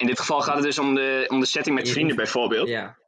[0.00, 2.68] in dit geval gaat het dus om de, om de setting met vrienden bijvoorbeeld.
[2.68, 2.98] Ja.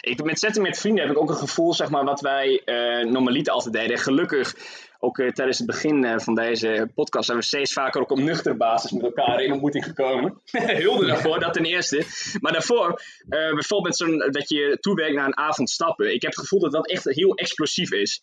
[0.00, 3.04] Ik, met setting met vrienden heb ik ook een gevoel, zeg maar, wat wij eh
[3.10, 3.96] normaliter altijd deden.
[3.96, 4.54] En gelukkig,
[4.98, 8.18] ook eh, tijdens het begin eh, van deze podcast, zijn we steeds vaker ook op
[8.18, 10.40] nuchtere basis met elkaar in ontmoeting gekomen.
[10.86, 12.04] Hulde daarvoor, dat ten eerste.
[12.40, 16.14] Maar daarvoor, eh, bijvoorbeeld met zo'n, dat je toewerkt naar een avond stappen.
[16.14, 18.22] Ik heb het gevoel dat dat echt heel explosief is.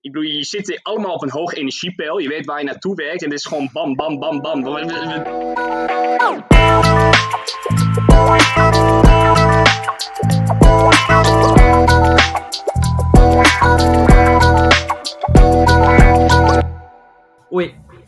[0.00, 2.18] Ik bedoel, je zit allemaal op een hoog energiepeil.
[2.18, 3.22] Je weet waar je naartoe werkt.
[3.22, 4.64] En dit is gewoon bam, bam, bam, bam.
[4.64, 5.96] We-
[7.48, 7.56] Oei,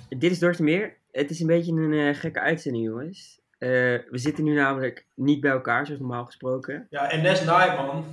[0.08, 0.96] dit is Dortmeer.
[1.12, 3.40] Het is een beetje een eh, gekke uitzending, jongens.
[3.58, 3.68] Eh,
[4.10, 6.86] we zitten nu namelijk niet bij elkaar, zoals normaal gesproken.
[6.90, 8.04] Ja, en Nes Night, man.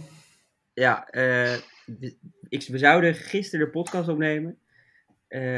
[0.74, 2.18] Ja, eh, we,
[2.50, 4.60] ik, we zouden gisteren de podcast opnemen.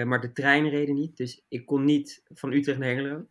[0.06, 3.26] maar de trein reden niet, dus ik kon niet van Utrecht naar Hengelo.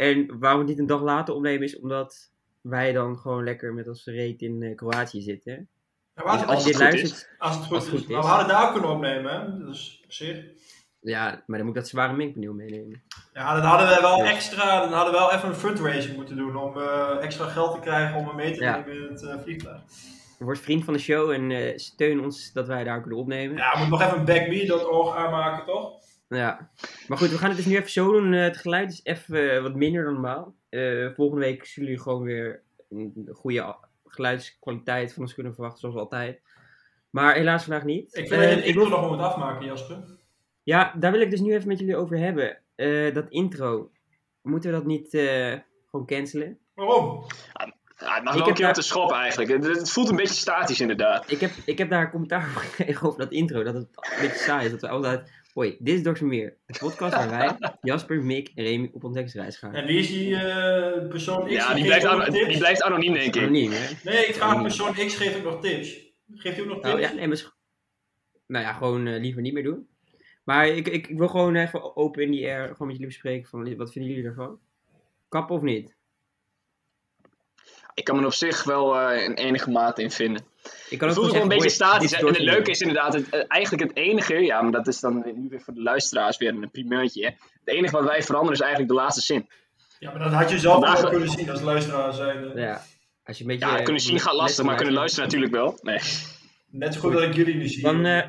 [0.00, 3.74] En waarom we het niet een dag later opnemen is omdat wij dan gewoon lekker
[3.74, 5.68] met onze reet in eh, Kroatië zitten.
[6.14, 7.90] Ja, maar Dus als, je dit luistert, als het goed als is.
[7.92, 8.24] het goed Maar is.
[8.24, 9.66] we hadden daar ook kunnen opnemen, hè.
[9.66, 10.44] Dus op zich.
[11.00, 13.02] ja, maar dan moet ik dat zware minkpaneel meenemen.
[13.34, 14.30] Ja, dan hadden we wel Ja.
[14.30, 17.80] extra, dan hadden we wel even een fundraising moeten doen om eh, extra geld te
[17.80, 18.76] krijgen om hem mee te Ja.
[18.76, 19.80] nemen in het eh, vliegtuig.
[20.38, 23.56] Word vriend van de show en steun ons dat wij daar kunnen opnemen.
[23.56, 25.98] Ja, we moeten nog even een backme.org aanmaken, toch?
[26.34, 26.70] Ja,
[27.08, 28.32] maar goed, we gaan het dus nu even zo doen.
[28.32, 30.54] Eh, het geluid is even eh, wat minder dan normaal.
[30.68, 35.96] Eh, volgende week zullen jullie gewoon weer een goede geluidskwaliteit van ons kunnen verwachten, zoals
[35.96, 36.40] altijd.
[37.10, 38.14] Maar helaas vandaag niet.
[38.16, 40.04] Ik vind Eh, het ik intro wil, nog moet afmaken, Jasper.
[40.62, 42.58] ja, daar wil ik dus nu even met jullie over hebben.
[42.74, 43.90] Eh, dat intro,
[44.42, 45.54] moeten we dat niet eh,
[45.90, 46.58] gewoon cancelen?
[46.74, 47.24] Waarom?
[47.54, 47.64] Ja,
[47.94, 49.50] het mag Ik wel heb een keer daar- de schop eigenlijk.
[49.50, 51.30] Het, het voelt een beetje statisch inderdaad.
[51.30, 54.20] Ik heb, ik heb daar een commentaar over gekregen over dat intro, dat het een
[54.20, 54.70] beetje saai is.
[54.70, 56.24] Dat we altijd, hoi, dit is Dr.
[56.24, 59.74] Meer, de podcast waar wij, Jasper, Mick en Remy op ontdekkingsreis gaan.
[59.74, 61.52] En wie is die eh, persoon X?
[61.52, 62.48] Ja, die blijft, ook ano- nog tips?
[62.48, 63.42] die blijft anoniem, denk ik.
[63.42, 63.88] Anoniem, hè?
[64.04, 66.14] Nee, ik vraag persoon X geeft ook nog tips.
[66.34, 66.94] Geeft ook nog tips?
[66.94, 67.52] Oh ja, nee, maar
[68.46, 69.88] nou ja, gewoon eh, liever niet meer doen.
[70.44, 73.48] Maar ik, ik, ik wil gewoon even open in die air gewoon met jullie bespreken
[73.48, 74.58] van wat vinden jullie ervan?
[75.28, 75.94] Kappen of niet?
[77.94, 80.44] Ik kan me er op zich wel eh, in enige mate in vinden.
[80.90, 82.12] Ik kan Het ook voelt gewoon een beetje statisch.
[82.12, 85.22] En het leuke is inderdaad, het, eh, eigenlijk het enige, ja, maar dat is dan
[85.34, 87.24] nu weer voor de luisteraars weer een primeurtje.
[87.24, 87.30] Hè.
[87.64, 89.48] Het enige wat wij veranderen is eigenlijk de laatste zin.
[89.98, 92.56] Ja, maar dat had je zelf wel kunnen zien als luisteraar zijn.
[92.56, 92.82] Ja,
[93.24, 93.66] als je een beetje...
[93.66, 95.78] Ja, eh, kunnen zien gaat lastig, maar kunnen luisteren natuurlijk wel.
[95.82, 96.00] Nee.
[96.70, 97.82] Net zo goed dat ik jullie niet zie.
[97.82, 98.28] Dan, eh,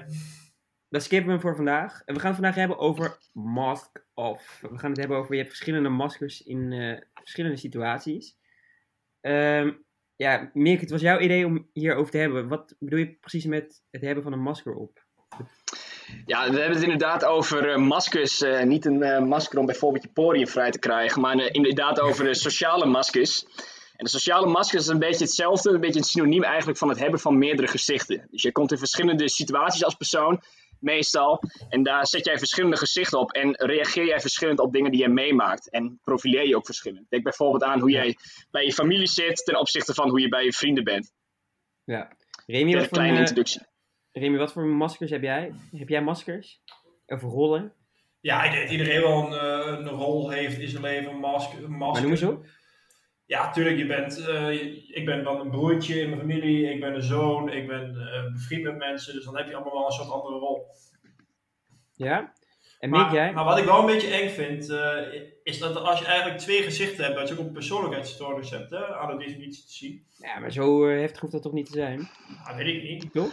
[0.90, 2.02] dan skippen we hem voor vandaag.
[2.06, 4.60] En we gaan het vandaag hebben over mask off.
[4.62, 8.38] We gaan het hebben over, je hebt verschillende maskers in eh, verschillende situaties.
[9.22, 9.72] Ehm,
[10.22, 12.48] ja, Mick, het was jouw idee om hierover te hebben.
[12.48, 15.06] Wat bedoel je precies met het hebben van een masker op?
[16.26, 18.42] Ja, we hebben het inderdaad over eh, maskers.
[18.42, 22.36] eh, niet een eh, masker om bijvoorbeeld je poriën vrij te krijgen, maar inderdaad over
[22.36, 23.46] sociale maskers.
[23.96, 27.00] En de sociale masker is een beetje hetzelfde, een beetje een synoniem eigenlijk van het
[27.00, 28.28] hebben van meerdere gezichten.
[28.32, 30.42] Dus je komt in verschillende situaties als persoon,
[30.82, 31.44] meestal.
[31.70, 35.10] En daar zet jij verschillende gezichten op en reageer jij verschillend op dingen die je
[35.10, 35.70] meemaakt.
[35.70, 37.10] En profileer je ook verschillend.
[37.10, 38.18] Denk bijvoorbeeld aan hoe jij
[38.52, 41.12] bij je familie zit ten opzichte van hoe je bij je vrienden bent.
[41.84, 42.12] Ja.
[42.46, 43.62] Remy, Een wat voor, kleine eh, introductie.
[44.12, 45.54] Remy, wat voor maskers heb jij?
[45.72, 46.62] Heb jij maskers?
[47.06, 47.74] Of rollen?
[48.20, 51.20] Ja, ik denk dat iedereen wel een, eh, een rol heeft in zijn leven, een
[51.20, 51.64] masker.
[51.64, 51.92] Een masker.
[51.92, 52.46] Maar noem eens op.
[53.32, 54.52] Ja, tuurlijk, je bent, eh,
[54.88, 58.32] ik ben dan een broertje in mijn familie, ik ben een zoon, ik ben eh,
[58.34, 60.66] bevriend met mensen, dus dan heb je allemaal wel een soort andere rol.
[61.96, 62.34] Ja?
[62.80, 63.34] En Maar, jij?
[63.34, 64.98] maar wat ik wel een beetje eng vind, eh,
[65.44, 68.96] is dat als je eigenlijk twee gezichten hebt, dat je ook een persoonlijkheidsstoornis hebt, hè,
[68.96, 70.06] aan de definitie te zien.
[70.18, 72.10] Ja, maar zo heftig hoeft dat toch niet te zijn?
[72.44, 73.14] Nou, weet ik niet.
[73.14, 73.32] Toch?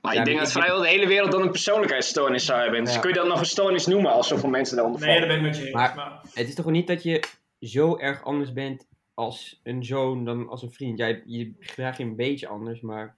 [0.00, 2.84] Maar Ja, ik denk dat vrijwel de hele wereld dan een persoonlijkheidsstoornis zou hebben.
[2.84, 3.00] Dus Ja.
[3.00, 5.28] kun je dat nog een stoornis noemen als zoveel mensen daaronder Nee, vallen?
[5.28, 5.74] daar ben ik met je eens.
[5.74, 7.22] Maar- Maar, Het is toch niet dat je
[7.60, 10.98] zo erg anders bent als een zoon dan als een vriend?
[10.98, 13.16] Jij, je gedraagt je een beetje anders, maar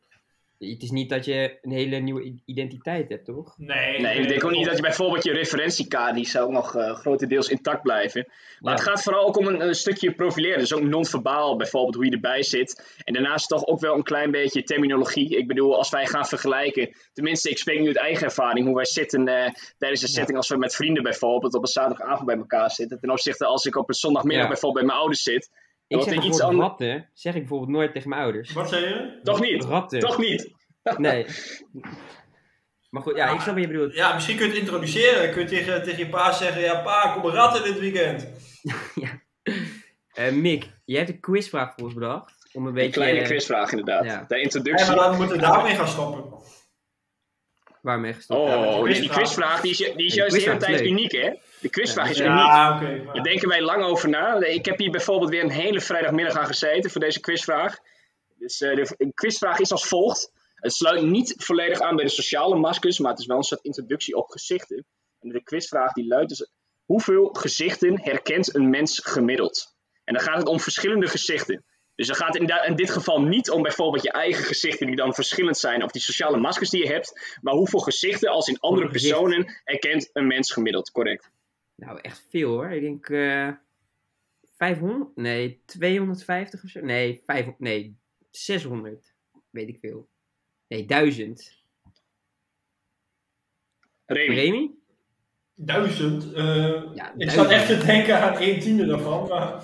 [0.58, 3.54] het is niet dat je een hele nieuwe identiteit hebt, toch?
[3.58, 6.74] nee, Nee, ik denk ook niet dat je bijvoorbeeld je referentiekaart, die zou ook nog
[6.76, 8.24] eh, grotendeels intact blijven.
[8.60, 8.78] Maar Ja.
[8.80, 10.58] het gaat vooral ook om een, een stukje profileren.
[10.58, 12.98] Dus ook non-verbaal bijvoorbeeld, hoe je erbij zit.
[13.04, 15.36] En daarnaast toch ook wel een klein beetje terminologie.
[15.36, 18.84] Ik bedoel, als wij gaan vergelijken, tenminste ik spreek nu uit eigen ervaring, hoe wij
[18.84, 20.14] zitten eh, tijdens een Ja.
[20.14, 23.00] setting als we met vrienden bijvoorbeeld op een zaterdagavond bij elkaar zitten.
[23.00, 24.48] Ten opzichte als ik op een zondagmiddag Ja.
[24.48, 25.50] bijvoorbeeld bij mijn ouders zit.
[25.98, 28.52] Ik zeg iets bijvoorbeeld ander- ratten, zeg ik bijvoorbeeld nooit tegen mijn ouders.
[28.52, 29.20] Wat zei je?
[29.22, 29.64] Toch niet?
[29.64, 30.00] Ratten.
[30.00, 30.50] Toch niet?
[30.96, 31.26] Nee.
[32.90, 33.94] Maar goed, ja, ik snap wat je bedoelt.
[33.94, 35.30] Ja, misschien kun je het introduceren.
[35.32, 38.26] Kun je tegen, tegen je pa zeggen, ja pa, kom een rat in dit weekend.
[40.14, 42.48] Eh Mick, jij hebt een quizvraag voor ons bedacht.
[42.52, 42.90] Om een Een beetje...
[42.90, 44.04] kleine quizvraag inderdaad.
[44.04, 44.24] ja.
[44.28, 44.86] De Ja, introductie.
[44.86, 46.24] maar dan moeten we daarmee gaan stoppen.
[47.82, 48.48] Waarmee gestopt?
[48.50, 49.60] Ja, Oh, dus die quizvraag.
[49.60, 50.88] die is, die is juist de hele tijd leuk.
[50.88, 51.30] uniek, hè?
[51.64, 52.30] De quizvraag is uniek.
[52.30, 54.40] Ja, maar- Daar denken wij lang over na.
[54.40, 57.76] Ik heb hier bijvoorbeeld weer een hele vrijdagmiddag aan gezeten voor deze quizvraag.
[58.38, 60.32] Dus eh, de quizvraag is als volgt.
[60.54, 63.64] Het sluit niet volledig aan bij de sociale maskers, maar het is wel een soort
[63.64, 64.84] introductie op gezichten.
[65.20, 66.50] En de quizvraag die luidt dus,
[66.84, 69.74] hoeveel gezichten herkent een mens gemiddeld?
[70.04, 71.64] En dan gaat het om verschillende gezichten.
[71.94, 75.14] Dus dan gaat het in dit geval niet om bijvoorbeeld je eigen gezichten die dan
[75.14, 78.88] verschillend zijn, of die sociale maskers die je hebt, maar hoeveel gezichten als in andere
[78.88, 81.30] personen herkent een mens gemiddeld, correct?
[81.74, 82.70] Nou, echt veel hoor.
[82.70, 83.48] Ik denk eh
[84.56, 85.16] 500?
[85.16, 86.80] Nee, 250 of zo?
[86.80, 87.96] Nee, 500, nee,
[88.30, 89.14] 600.
[89.50, 90.08] Weet ik veel.
[90.68, 91.62] Nee, 1000.
[94.06, 94.34] Remy.
[94.34, 94.70] Remy?
[95.54, 96.32] Duizend.
[96.32, 96.44] eh,
[96.94, 97.30] Ja, ik duizend.
[97.32, 99.28] zat echt te denken aan 1 tiende daarvan.
[99.28, 99.62] Maar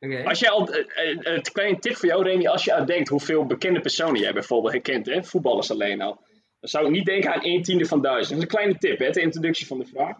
[0.00, 0.24] Oké.
[0.24, 3.08] Als jij al, eh, eh, het kleine tip voor jou, Remy, als je aan denkt
[3.08, 6.14] hoeveel bekende personen jij bijvoorbeeld herkent, hè, voetballers alleen al,
[6.60, 8.28] dan zou ik niet denken aan 1 tiende van duizend.
[8.28, 10.16] Dat is een kleine tip, hè, de introductie van de vraag.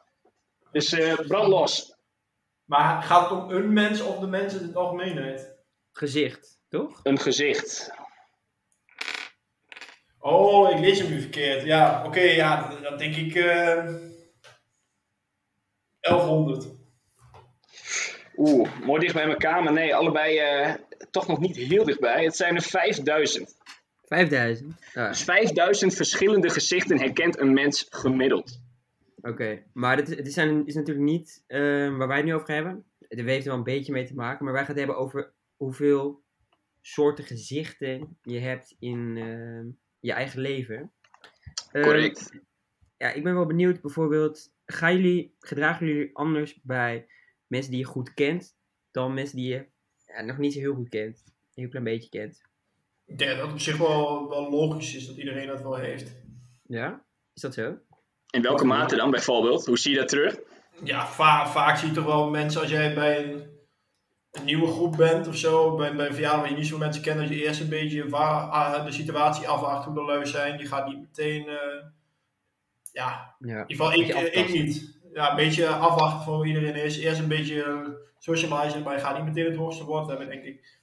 [0.73, 1.95] Dus eh brand los.
[2.65, 5.55] Maar gaat het om een mens of de mensen in het algemeenheid?
[5.93, 7.01] Gezicht, toch?
[7.03, 7.91] Een gezicht.
[10.19, 11.65] Oh, ik lees hem nu verkeerd.
[11.65, 13.95] Ja, oké, ja, dan- denk ik eh
[16.01, 16.67] 1100.
[18.37, 20.75] Oeh, mooi dicht bij elkaar, maar nee, allebei eh,
[21.11, 22.25] toch nog niet heel dichtbij.
[22.25, 23.57] Het zijn er 5000.
[24.05, 24.75] 5000.
[24.95, 28.61] Ah, Dus 5000 verschillende gezichten herkent een mens gemiddeld.
[29.23, 31.61] Oké, maar dit, het is, zijn- is natuurlijk niet eh,
[31.97, 32.85] waar wij het nu over hebben.
[33.09, 35.33] Het heeft er wel een beetje mee te maken, maar wij gaan het hebben over
[35.57, 36.23] hoeveel
[36.81, 40.93] soorten gezichten je hebt in eh, je eigen leven.
[41.73, 42.31] Ehm, Correct.
[42.97, 47.07] ja, ik ben wel benieuwd bijvoorbeeld, gaan jullie, gedragen jullie anders bij
[47.47, 48.57] mensen die je goed kent
[48.91, 49.67] dan mensen die je
[50.07, 51.23] ja, nog niet zo heel goed kent?
[51.27, 51.33] Een
[51.63, 52.43] heel klein beetje kent.
[53.05, 56.17] Ik denk dat het op zich wel, wel logisch is dat iedereen dat wel heeft.
[56.67, 57.05] Ja?
[57.35, 57.79] Is dat zo?
[58.33, 59.67] In welke mate dan bijvoorbeeld?
[59.67, 60.39] Hoe zie je dat terug?
[60.85, 63.43] Ja, va- vaak zie je toch wel mensen als jij bij een,
[64.33, 67.03] een nieuwe groep bent of zo, bij, bij een verjaardag waar je niet zoveel mensen
[67.03, 70.59] kent, dat je eerst een beetje wa- ah, de situatie afwacht hoe de lui zijn.
[70.59, 71.57] Je gaat niet meteen, eh,
[72.93, 73.65] ja, Ja.
[73.65, 75.01] in ieder geval ik, Beetje eh, ik niet.
[75.15, 76.99] Ja, een beetje afwachten van hoe iedereen is.
[76.99, 77.85] Eerst een beetje
[78.19, 80.81] socializen, maar je gaat niet meteen het hoogste woord hebben, denk ik.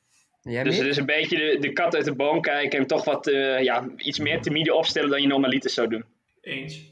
[0.64, 3.28] Dus het is een beetje de, de kat uit de boom kijken en toch wat,
[3.28, 6.06] eh, ja, iets meer timide opstellen dan je normaliter zou doen.
[6.42, 6.89] Eens.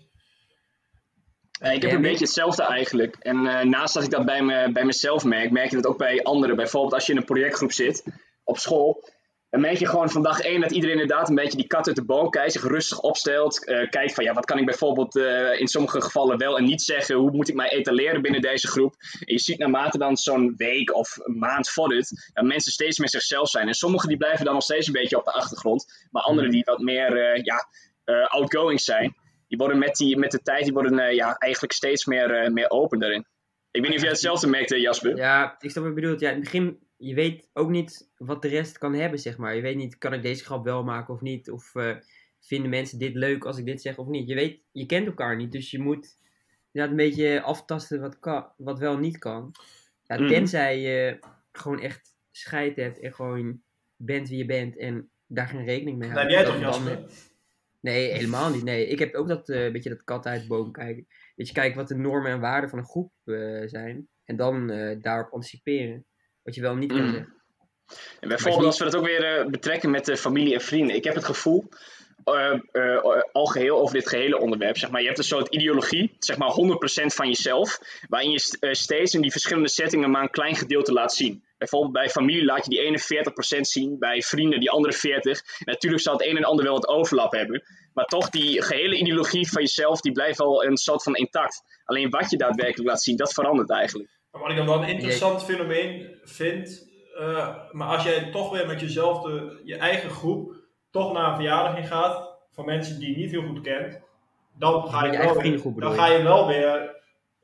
[1.59, 3.15] Eh, ik heb een beetje hetzelfde eigenlijk.
[3.19, 5.97] En eh, naast dat ik dat bij, me, bij mezelf merk, merk je dat ook
[5.97, 6.55] bij anderen.
[6.55, 8.03] Bijvoorbeeld als je in een projectgroep zit
[8.43, 9.15] op school.
[9.49, 11.95] Dan merk je gewoon van dag één dat iedereen inderdaad een beetje die kat uit
[11.95, 13.65] de boom kijkt, zich rustig opstelt.
[13.65, 15.15] eh, kijkt van ja, wat kan ik bijvoorbeeld
[15.59, 17.15] in sommige gevallen wel en niet zeggen.
[17.15, 18.95] Hoe moet ik mij etaleren binnen deze groep?
[19.19, 23.09] En je ziet naarmate dan zo'n week of een maand vordert, dat mensen steeds meer
[23.09, 23.67] zichzelf zijn.
[23.67, 26.07] En sommigen die blijven dan nog steeds een beetje op de achtergrond.
[26.11, 27.67] Maar anderen die wat meer ja,
[28.27, 29.15] outgoing zijn,
[29.47, 32.51] die worden met, die, met de tijd die worden, eh, ja, eigenlijk steeds meer, eh,
[32.51, 33.25] meer open daarin.
[33.71, 35.15] Ik weet niet of jij hetzelfde merkt, eh, Jasper.
[35.17, 36.19] Ja, ik snap wat je bedoelt.
[36.19, 39.55] Ja, in het begin, je weet ook niet wat de rest kan hebben, zeg maar.
[39.55, 41.51] Je weet niet, kan ik deze grap wel maken of niet?
[41.51, 41.95] Of eh,
[42.39, 44.27] vinden mensen dit leuk als ik dit zeg of niet?
[44.27, 46.15] Je weet, je kent elkaar niet, dus je moet
[46.71, 49.51] inderdaad een beetje aftasten wat, kan, wat wel niet kan.
[50.03, 50.27] Ja, Mhm.
[50.27, 51.19] tenzij je
[51.51, 53.61] gewoon echt scheid hebt en gewoon
[53.95, 56.33] bent wie je bent en daar geen rekening mee Dat houdt.
[56.33, 56.99] heb jij toch, Jasper?
[57.79, 58.63] Nee, helemaal niet.
[58.63, 61.07] Nee, ik heb ook dat eh, beetje dat kat uit de boom kijken.
[61.35, 64.07] Dat je kijkt wat de normen en waarden van een groep eh, zijn.
[64.25, 66.05] En dan eh, daarop anticiperen.
[66.43, 67.11] Wat je wel niet kan Mm.
[67.11, 67.35] zeggen.
[68.19, 70.95] En bijvoorbeeld als we dat ook weer betrekken met de familie en vrienden.
[70.95, 71.69] Ik heb het gevoel,
[73.31, 74.77] al geheel over dit gehele onderwerp.
[74.77, 77.79] Zeg maar, je hebt een soort ideologie, zeg maar 100% van jezelf.
[78.09, 81.43] Waarin je st- steeds in die verschillende settingen maar een klein gedeelte laat zien.
[81.57, 82.99] Bijvoorbeeld bij familie laat je die ene
[83.57, 84.99] 40% zien, bij vrienden die andere 40%.
[84.99, 87.63] En natuurlijk zal het een en ander wel wat overlap hebben.
[87.93, 91.63] Maar toch, die gehele ideologie van jezelf, die blijft wel een soort van intact.
[91.85, 94.09] Alleen wat je daadwerkelijk laat zien, dat verandert eigenlijk.
[94.31, 98.67] Maar wat ik dan wel een interessant fenomeen vind, eh, maar als jij toch weer
[98.67, 100.55] met jezelf, de, je eigen groep,
[100.91, 103.99] toch naar een verjaardag in gaat, van mensen die je niet heel goed kent,
[104.57, 106.95] dan ga je, wel weer, dan ga je wel weer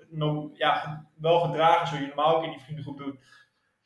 [0.09, 3.15] no- ja, wel gedragen zoals je normaal ook in die vriendengroep doet.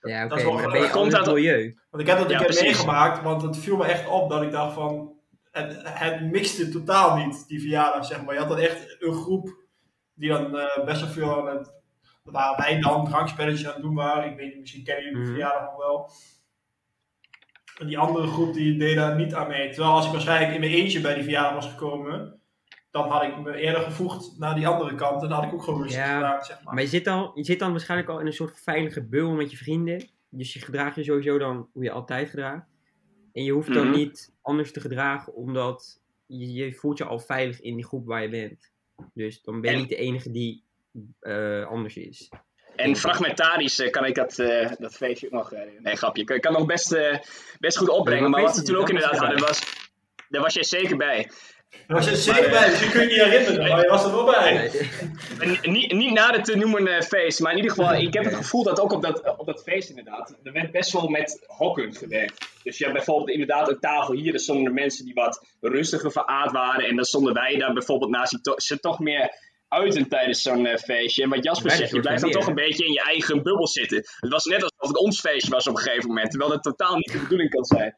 [0.01, 0.27] Ja, oké.
[0.29, 1.79] dat is wel maar je Komt altijd dat- milieu.
[1.89, 2.61] Want ik heb dat Ja, een keer precies.
[2.65, 5.15] meegemaakt, want het viel me echt op dat ik dacht van,
[5.51, 8.33] het, het mixte totaal niet, die verjaardag zeg maar.
[8.33, 9.55] Je had dan echt een groep
[10.13, 11.73] die dan eh, best wel veel aan het,
[12.23, 14.31] waar wij dan drankspelletjes aan het doen waren.
[14.31, 15.33] Ik weet niet, misschien kennen jullie de Mhm.
[15.33, 16.11] verjaardag nog wel.
[17.79, 19.69] En die andere groep die deed daar niet aan mee.
[19.69, 22.36] Terwijl als ik waarschijnlijk in mijn eentje bij die verjaardag was gekomen,
[22.97, 25.63] dan had ik me eerder gevoegd naar die andere kant en dan had ik ook
[25.63, 26.73] gewoon rustig Ja, gedaan, zeg maar.
[26.73, 29.51] Maar je zit, al, je zit dan waarschijnlijk al in een soort veilige bubbel met
[29.51, 30.07] je vrienden.
[30.29, 32.65] Dus je gedraagt je sowieso dan hoe je altijd gedraagt.
[33.33, 33.95] En je hoeft dan Mhm.
[33.97, 38.21] niet anders te gedragen, omdat je, je voelt je al veilig in die groep waar
[38.21, 38.71] je bent.
[39.13, 40.63] Dus dan ben je En- niet de enige die
[41.19, 42.31] eh, anders is.
[42.75, 45.51] En fragmentarisch eh, kan ik dat, eh, dat feestje ook nog...
[45.79, 46.23] nee, grapje.
[46.23, 47.17] Ik kan nog best, eh,
[47.59, 48.23] best goed opbrengen.
[48.23, 49.89] Ja, Maar wat we toen ook inderdaad hadden was...
[50.29, 51.29] Daar was jij zeker bij.
[51.69, 54.11] Daar was je zeker bij, dus je kunt je niet herinneren, maar je was er
[54.11, 54.71] wel bij.
[55.37, 55.59] Nee.
[55.61, 58.35] Niet, niet na de te noemen eh, feest, maar in ieder geval, ik heb het
[58.35, 61.93] gevoel dat ook op dat, op dat feest inderdaad, er werd best wel met hokken
[61.95, 62.45] gewerkt.
[62.63, 66.11] Dus je had bijvoorbeeld inderdaad een tafel hier, er stonden er mensen die wat rustiger
[66.11, 66.85] veraard waren.
[66.85, 69.31] En dan stonden wij daar bijvoorbeeld naast, die to- ze toch meer
[69.67, 71.23] uiten tijdens zo'n eh, feestje.
[71.23, 73.67] En wat Jasper zegt, je blijft dan toch van een beetje in je eigen bubbel
[73.67, 73.97] zitten.
[73.97, 76.95] Het was net alsof het ons feestje was op een gegeven moment, terwijl dat totaal
[76.95, 77.97] niet de bedoeling kan zijn.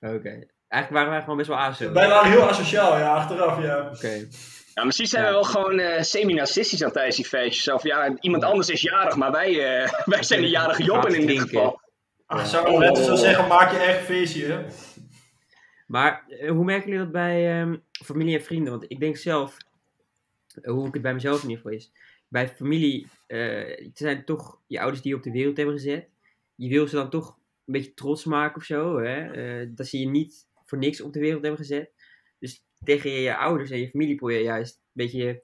[0.00, 0.46] Oké.
[0.74, 1.92] Eigenlijk waren wij gewoon best wel aso.
[1.92, 3.90] Wij waren heel asociaal, ja, achteraf, ja.
[3.94, 4.26] Oké.
[4.74, 5.28] Ja, misschien zijn Ja.
[5.28, 7.74] we wel gewoon eh, semi-narcistisch aan tijdens die feestjes.
[7.74, 11.26] Of ja, iemand anders is jarig, maar wij, eh, wij zijn de jarige joppen in
[11.26, 11.80] dit geval.
[12.26, 14.64] Ach, zou ik net zo zeggen, maak je eigen feestje, hè.
[15.86, 18.72] Maar eh, hoe merken jullie dat bij ehm, familie en vrienden?
[18.72, 19.56] Want ik denk zelf,
[20.62, 21.92] hoe ik het bij mezelf in ieder geval is.
[22.28, 26.08] Bij familie, eh, het zijn toch je ouders die je op de wereld hebben gezet.
[26.54, 27.28] Je wil ze dan toch
[27.66, 28.98] een beetje trots maken of zo.
[28.98, 29.30] Hè?
[29.30, 31.92] Eh, dat ze je niet voor niks op de wereld hebben gezet.
[32.38, 35.42] Dus tegen je ouders en je familie probeer je juist een beetje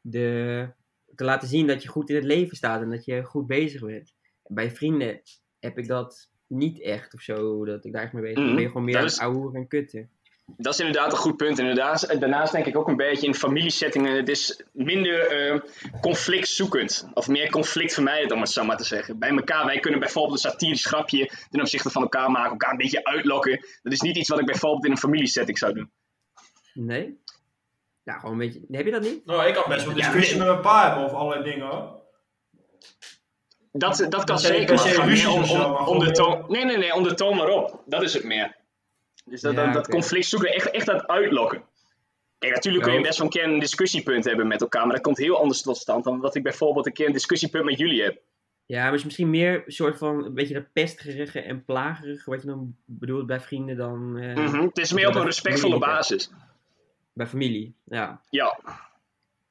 [0.00, 0.68] de,
[1.14, 3.84] te laten zien dat je goed in het leven staat en dat je goed bezig
[3.84, 4.14] bent.
[4.46, 5.20] Bij vrienden
[5.58, 8.44] heb ik dat niet echt of zo, dat ik daar echt mee bezig ben.
[8.44, 8.54] Mhm.
[8.54, 10.10] Ben je gewoon meer aan is- het ouwen en kutten.
[10.56, 11.58] Dat is inderdaad een goed punt.
[11.58, 14.16] Inderdaad, daarnaast denk ik ook een beetje in familiesettingen.
[14.16, 15.60] Het is minder eh,
[16.00, 17.08] conflictzoekend.
[17.14, 19.18] Of meer conflictvermijdend, om het zo maar te zeggen.
[19.18, 22.50] Bij elkaar, wij kunnen bijvoorbeeld een satirisch grapje ten opzichte van elkaar maken.
[22.50, 23.66] Elkaar een beetje uitlokken.
[23.82, 25.90] Dat is niet iets wat ik bijvoorbeeld in een familiesetting zou doen.
[26.74, 27.18] Nee?
[28.02, 28.60] Ja, gewoon een beetje.
[28.70, 29.26] Heb je dat niet?
[29.26, 30.46] Nou, ik kan best wel Ja, discussie nee.
[30.46, 31.98] met mijn pa hebben over allerlei dingen, hoor.
[33.72, 35.42] Dat, dat kan Dat zeker, om,
[35.86, 36.44] om, de toon.
[36.48, 37.82] Nee, nee, nee, om de toon maar op.
[37.86, 38.56] Dat is het meer.
[39.24, 41.62] Dus dat, Ja, dat, conflict zoeken, echt, echt dat uitlokken.
[42.38, 43.04] Kijk, natuurlijk kun je Ja.
[43.06, 45.76] best wel een keer een discussiepunt hebben met elkaar, maar dat komt heel anders tot
[45.76, 48.20] stand dan dat ik bijvoorbeeld een keer een discussiepunt met jullie heb.
[48.66, 52.30] Ja, maar het is misschien meer een soort van een beetje dat pestgerige en plagerige
[52.30, 55.78] wat je dan bedoelt bij vrienden dan eh, Mhm, Het is meer op een respectvolle
[55.78, 56.30] basis.
[57.12, 57.74] bij familie.
[57.84, 58.58] Ja, Ja,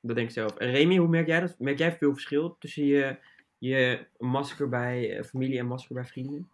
[0.01, 0.55] dat denk ik zelf.
[0.57, 1.55] En Remy, hoe merk jij dat?
[1.59, 3.15] Merk jij veel verschil tussen je,
[3.57, 6.49] je masker bij eh, familie en masker bij vrienden?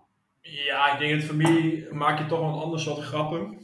[0.47, 3.59] Ja, ik denk dat familie maak je toch wel een ander soort grappen.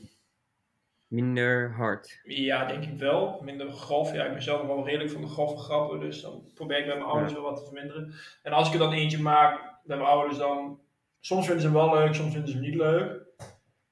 [1.08, 2.20] Minder hard.
[2.24, 3.42] Ja, denk ik wel.
[3.44, 4.14] Minder grof.
[4.14, 6.96] Ja, ik ben zelf wel redelijk van de grove grappen, dus dan probeer ik bij
[6.96, 8.14] mijn ouders wel wat te verminderen.
[8.44, 10.80] En als ik er dan eentje maak bij mijn ouders, dan...
[11.20, 13.22] Soms vinden ze hem wel leuk, soms vinden ze hem niet leuk.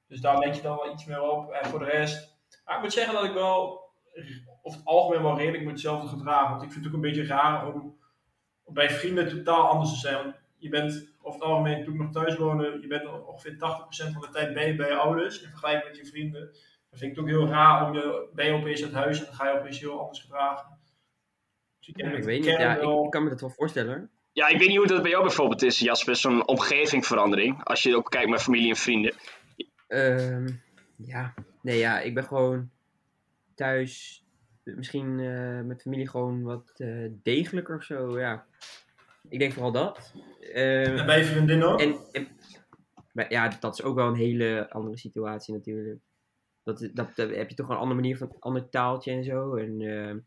[0.06, 1.50] Dus daar let je dan wel iets meer op.
[1.50, 2.38] En voor de rest...
[2.64, 3.80] Maar ik moet zeggen dat ik wel
[4.62, 6.48] over het algemeen wel redelijk me hetzelfde gedrag.
[6.48, 7.98] Want ik vind het ook een beetje raar om
[8.64, 10.34] bij vrienden totaal anders te zijn.
[10.60, 13.56] Je bent over het algemeen, toen ik nog thuis woonde, je bent ongeveer 80%
[14.12, 16.40] van de tijd bij, bij je ouders in vergelijking met je vrienden.
[16.90, 19.24] Dan vind ik het ook heel raar om je, ben je opeens uit huis en
[19.24, 20.78] dan ga je opeens heel anders gedragen.
[21.78, 22.50] Dus ik, Ja, ik weet niet.
[22.50, 23.96] Ja, wel- ik, kan me dat wel voorstellen.
[23.98, 24.08] hoor.
[24.32, 27.64] ja, ik weet niet hoe dat bij jou bijvoorbeeld is, Jasper, zo'n omgevingverandering.
[27.64, 29.14] Als je ook kijkt naar familie en vrienden.
[29.88, 30.48] Ehm,
[30.96, 32.70] ja, nee, ja, ik ben gewoon
[33.54, 34.24] thuis,
[34.64, 38.46] misschien eh, met familie gewoon wat eh, degelijker of zo, ja.
[39.28, 40.12] Ik denk vooral dat.
[40.40, 41.80] Ehm, En bij je vriendin ook?
[41.80, 42.28] en, en-
[43.12, 46.00] maar ja, dat is ook wel een hele andere situatie natuurlijk.
[46.62, 49.54] Dat, dat, dat heb je toch een andere manier van, ander taaltje en zo.
[49.54, 50.18] En ehm,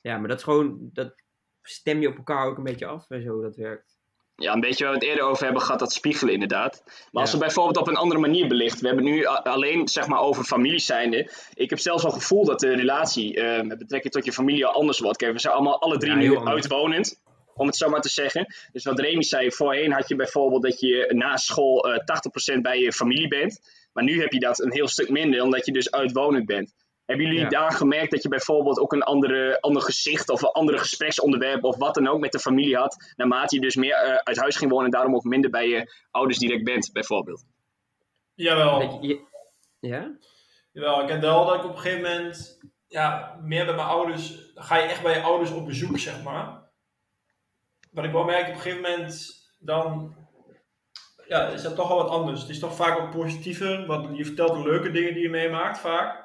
[0.00, 1.14] ja, maar dat is gewoon, dat
[1.62, 3.98] stem je op elkaar ook een beetje af en zo, dat werkt.
[4.36, 6.82] Ja, een beetje waar we het eerder over hebben gehad, dat spiegelen inderdaad.
[7.10, 8.80] Maar als we bijvoorbeeld op een andere manier belicht.
[8.80, 11.30] We hebben nu alleen zeg maar over familie zijnde.
[11.54, 14.66] Ik heb zelfs wel het gevoel dat de relatie eh, met betrekking tot je familie
[14.66, 15.16] al anders wordt.
[15.16, 16.54] Kijk, we zijn allemaal alle drie Ja, nu anders.
[16.54, 17.22] uitwonend.
[17.54, 18.54] Om het zo maar te zeggen.
[18.72, 22.78] Dus wat Remy zei, voorheen had je bijvoorbeeld dat je na school eh 80% bij
[22.78, 23.60] je familie bent.
[23.92, 26.74] Maar nu heb je dat een heel stuk minder, omdat je dus uitwonend bent.
[27.04, 27.48] Hebben jullie Ja.
[27.48, 31.76] daar gemerkt dat je bijvoorbeeld ook een andere, ander gezicht of een andere gespreksonderwerp of
[31.76, 34.70] wat dan ook met de familie had, naarmate je dus meer eh, uit huis ging
[34.70, 37.44] wonen en daarom ook minder bij je ouders direct bent, bijvoorbeeld?
[38.34, 39.00] Jawel.
[39.80, 40.16] Ja?
[40.72, 42.58] Jawel, ik heb wel dat ik op een gegeven moment,
[42.88, 46.62] ja, meer bij mijn ouders, ga je echt bij je ouders op bezoek, zeg maar.
[47.94, 50.14] Wat ik wel merk, op een gegeven moment, dan,
[51.28, 52.40] ja, is dat toch wel wat anders.
[52.40, 55.78] Het is toch vaak wat positiever, want je vertelt de leuke dingen die je meemaakt,
[55.78, 56.22] vaak.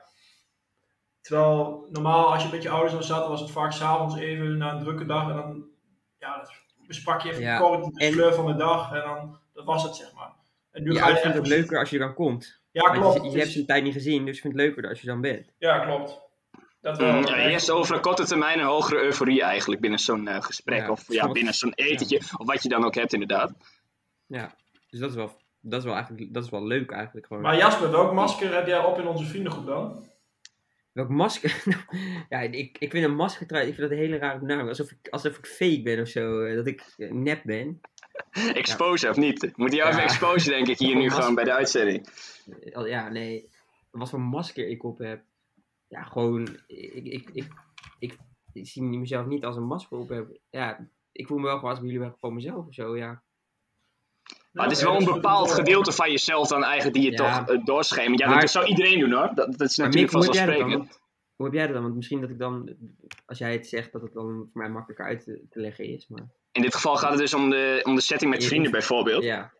[1.21, 4.73] Terwijl, normaal, als je met je ouders dan zat, was het vaak s'avonds even na
[4.73, 5.65] een drukke dag en dan,
[6.17, 6.49] ja,
[6.87, 9.83] besprak je even Ja, kort de en- sleur van de dag en dan, dat was
[9.83, 10.33] het, zeg maar.
[10.71, 12.61] En nu Je ouders het leuker als je dan komt.
[12.71, 13.31] Ja, klopt.
[13.31, 15.21] je, hebt ze een tijd niet gezien, dus je vindt het leuker als je dan
[15.21, 15.51] bent.
[15.57, 16.21] Ja, klopt.
[16.81, 17.13] Dat wel.
[17.13, 20.79] Mm, ja, eerst over een korte termijn een hogere euforie eigenlijk binnen zo'n eh, gesprek
[20.79, 23.53] Ja, of ja, binnen zo'n etentje of wat je dan ook hebt inderdaad.
[24.27, 24.55] Ja,
[24.89, 27.41] dus dat is wel, dat is wel, eigenlijk, dat is wel leuk eigenlijk gewoon.
[27.41, 30.07] Maar Jasper, welk masker heb jij op in onze vriendengroep dan?
[30.91, 31.63] Welk masker?
[32.29, 34.67] Nou, ja, ik, ik vind een maskertrui, ik vind dat een hele rare naam.
[34.67, 36.41] Alsof ik, alsof ik fake ben of zo.
[36.43, 37.81] eh, Dat ik eh, nep ben.
[38.53, 39.51] Expose of niet?
[39.57, 40.07] Moet jou even Ja.
[40.07, 42.07] exposen, denk ik, hier nu gewoon bij de uitzending.
[42.85, 43.49] Ja, nee.
[43.91, 45.21] Wat voor masker ik op heb.
[45.89, 46.47] Ja, gewoon.
[46.67, 47.47] Ik, ik, ik,
[47.99, 48.17] ik,
[48.53, 50.37] ik zie mezelf niet als een masker op heb.
[50.49, 53.23] Ja, ik voel me wel gewoon als jullie wel gewoon mezelf of zo, ja.
[54.51, 57.43] Maar het is wel een bepaald gedeelte van jezelf dan eigenlijk die je Ja.
[57.45, 58.19] toch uh, doorschemert.
[58.19, 59.31] Ja, Maar- dat zou iedereen doen hoor.
[59.35, 60.61] Dat, dat is natuurlijk Mick, hoe heb jij dat dan?
[60.61, 61.07] vanzelfsprekend.
[61.35, 61.83] Hoe heb jij dat dan?
[61.83, 62.75] Want misschien dat ik dan,
[63.25, 66.07] als jij het zegt, dat het dan voor mij makkelijker uit te, te leggen is.
[66.07, 69.23] Maar In dit geval gaat het dus om de, om de setting met vrienden bijvoorbeeld.
[69.23, 69.53] ja,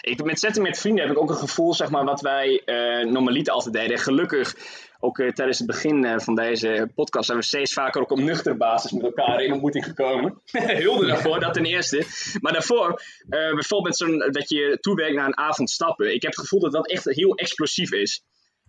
[0.00, 3.10] Ik, met setting met vrienden heb ik ook een gevoel, zeg maar, wat wij eh
[3.10, 3.92] normaliter altijd deden.
[3.92, 4.54] En gelukkig,
[5.00, 8.18] ook eh, tijdens het begin eh, van deze podcast, zijn we steeds vaker ook op
[8.18, 10.40] nuchtere basis met elkaar in ontmoeting gekomen.
[10.84, 12.04] Hulde daarvoor, dat ten eerste.
[12.40, 16.14] Maar daarvoor, bijvoorbeeld zo'n, dat je toewerkt naar een avond stappen.
[16.14, 18.22] Ik heb het gevoel dat dat echt heel explosief is.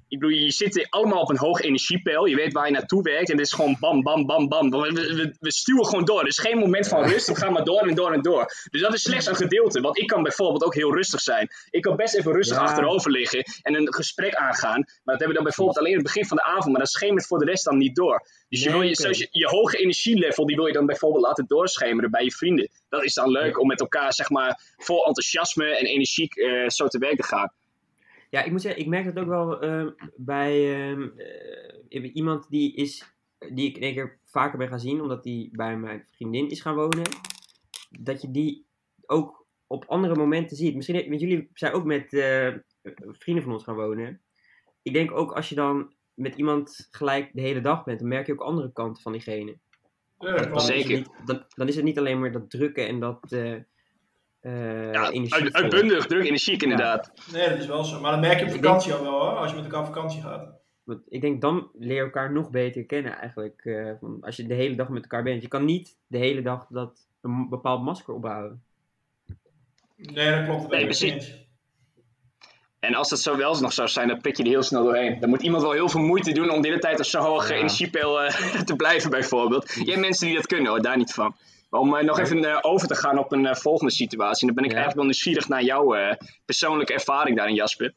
[0.09, 2.25] Ik bedoel, je zit allemaal op een hoog energiepeil.
[2.25, 3.29] Je weet waar je naartoe werkt.
[3.29, 4.69] En het is gewoon bam, bam, bam, bam.
[4.69, 6.19] We, we, we- we stuwen gewoon door.
[6.21, 7.27] Er is geen moment van rust.
[7.27, 8.45] We gaan maar door en door en door.
[8.71, 9.81] Dus dat is slechts een gedeelte.
[9.81, 11.47] Want ik kan bijvoorbeeld ook heel rustig zijn.
[11.69, 12.63] Ik kan best even rustig Ja.
[12.63, 14.79] achterover liggen en een gesprek aangaan.
[14.79, 16.65] Maar dat hebben we dan bijvoorbeeld alleen in het begin van de avond.
[16.71, 18.27] Maar dat schemert voor de rest dan niet door.
[18.49, 21.45] Dus je, wil je, zoals je, je hoge energielevel, die wil je dan bijvoorbeeld laten
[21.47, 22.69] doorschemeren bij je vrienden.
[22.89, 26.87] Dat is dan leuk om met elkaar, zeg maar, vol enthousiasme en energiek eh, zo
[26.87, 27.53] te werk te gaan.
[28.29, 31.07] Ja, ik moet zeggen, ik merk dat ook wel ehm, bij ehm,
[31.89, 33.13] eh, iemand die is,
[33.53, 36.61] die ik in één keer vaker ben gaan zien, omdat die bij mijn vriendin is
[36.61, 37.03] gaan wonen.
[37.99, 38.65] Dat je die
[39.05, 40.75] ook op andere momenten ziet.
[40.75, 42.53] Misschien, want jullie zijn ook met eh,
[43.01, 44.21] vrienden van ons gaan wonen.
[44.81, 48.25] Ik denk ook als je dan met iemand gelijk de hele dag bent, dan merk
[48.25, 49.57] je ook andere kanten van diegene.
[50.19, 50.97] Ja, Dan is Zeker.
[50.97, 53.55] niet- dan, dan is het niet alleen maar dat drukken en dat eh
[54.41, 57.11] eh Ja, uit, uitbundig, druk, energiek inderdaad.
[57.31, 57.99] Nee, dat is wel zo.
[57.99, 59.29] Maar dat merk je op vakantie al wel, hoor.
[59.37, 60.47] Als je met elkaar op vakantie gaat.
[60.83, 63.61] Want ik denk dan leer je elkaar nog beter kennen eigenlijk.
[63.65, 65.41] eh, van als je de hele dag met elkaar bent.
[65.41, 68.63] Je kan niet de hele dag dat een bepaald masker ophouden.
[69.95, 70.71] Nee, dat klopt.
[70.71, 71.47] Nee, precies.
[72.79, 75.19] En als dat zo wel nog zou zijn, dan prik je er heel snel doorheen.
[75.19, 77.53] Dan moet iemand wel heel veel moeite doen om de hele tijd op zo'n hoge
[77.53, 77.59] Ja.
[77.59, 78.33] energiepeil eh,
[78.69, 79.73] te blijven, bijvoorbeeld.
[79.73, 81.35] Je hebt mensen die dat kunnen hoor, daar niet van.
[81.69, 84.47] Om eh, nog even eh, over te gaan op een eh, volgende situatie.
[84.47, 84.75] En dan ben ik Ja.
[84.77, 87.93] eigenlijk wel nieuwsgierig naar jouw persoonlijke ervaring daarin, Jasper.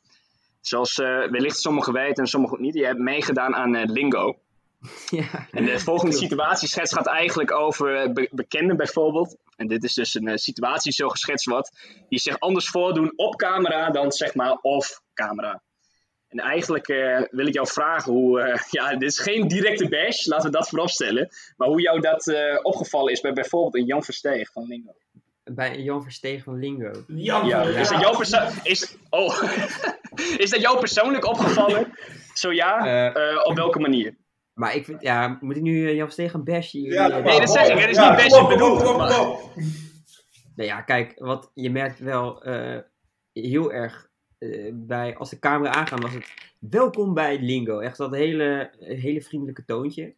[0.61, 0.97] Zoals
[1.31, 2.75] wellicht sommigen weten en sommigen niet.
[2.75, 4.39] Je hebt meegedaan aan Lingo.
[5.11, 5.49] ja.
[5.51, 9.37] En de volgende situatieschets gaat eigenlijk over be- bekenden bijvoorbeeld.
[9.57, 11.71] En dit is dus een situatie zo geschetst wordt.
[12.09, 15.63] Die zich anders voordoen op camera dan zeg maar off camera.
[16.33, 18.41] En eigenlijk eh, wil ik jou vragen hoe...
[18.41, 21.29] eh, ja, dit is geen directe bash, laten we dat vooropstellen.
[21.57, 24.95] Maar hoe jou dat eh, opgevallen is bij bijvoorbeeld een Jan Versteeg van Lingo.
[25.45, 27.05] Bij Jan Verstegen van Lingo.
[27.07, 28.21] Jan Ja, van is dat jouw,
[28.63, 29.43] is, oh.
[30.45, 31.93] is dat jou persoonlijk opgevallen?
[32.35, 33.13] Zo ja,
[33.45, 34.17] op welke manier?
[34.55, 36.81] Maar ik vind, ja, moet ik nu Jan Verstegen gaan bashen?
[36.81, 38.83] Ja, Nee, dat zeg ik, het is Ja, niet kom bedoeld.
[40.55, 42.79] Nou ja, kijk, wat je merkt wel eh,
[43.33, 44.11] heel erg
[44.43, 47.79] eh, bij, als de camera aangaan, was het welkom bij Lingo.
[47.79, 50.15] Echt dat hele, hele vriendelijke toontje.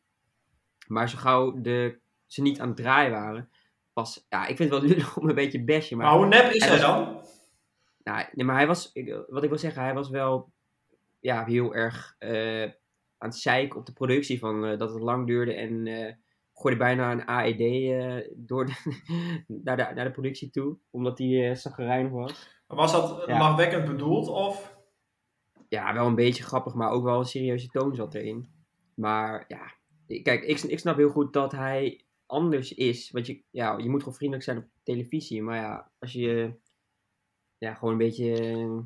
[0.86, 3.48] Maar zo gauw de, ze niet aan het draaien waren,
[3.92, 5.96] was, ja, ik vind het wel lullig om een beetje bashen.
[5.96, 7.22] Maar, Maar hoe nep is Hij was- dan?
[8.02, 8.92] nou, nee, maar hij was,
[9.28, 10.52] wat ik wil zeggen, hij was wel
[11.20, 12.62] ja, heel erg eh,
[13.18, 15.86] aan het zeiken op de productie van eh, dat het lang duurde en
[16.54, 18.72] gooide bijna een AED eh, door de,
[19.64, 22.62] naar, de, naar de productie toe, omdat hij eh zagrijnig was.
[22.66, 23.38] Was dat Ja.
[23.38, 24.76] lachwekkend bedoeld of?
[25.68, 28.48] Ja, wel een beetje grappig, maar ook wel een serieuze toon zat erin.
[28.94, 29.72] Maar ja,
[30.22, 33.10] kijk, ik, ik snap heel goed dat hij anders is.
[33.10, 35.42] Want je, ja, je moet gewoon vriendelijk zijn op televisie.
[35.42, 36.54] Maar ja, als je
[37.58, 38.32] ja, gewoon een beetje.
[38.40, 38.78] eh,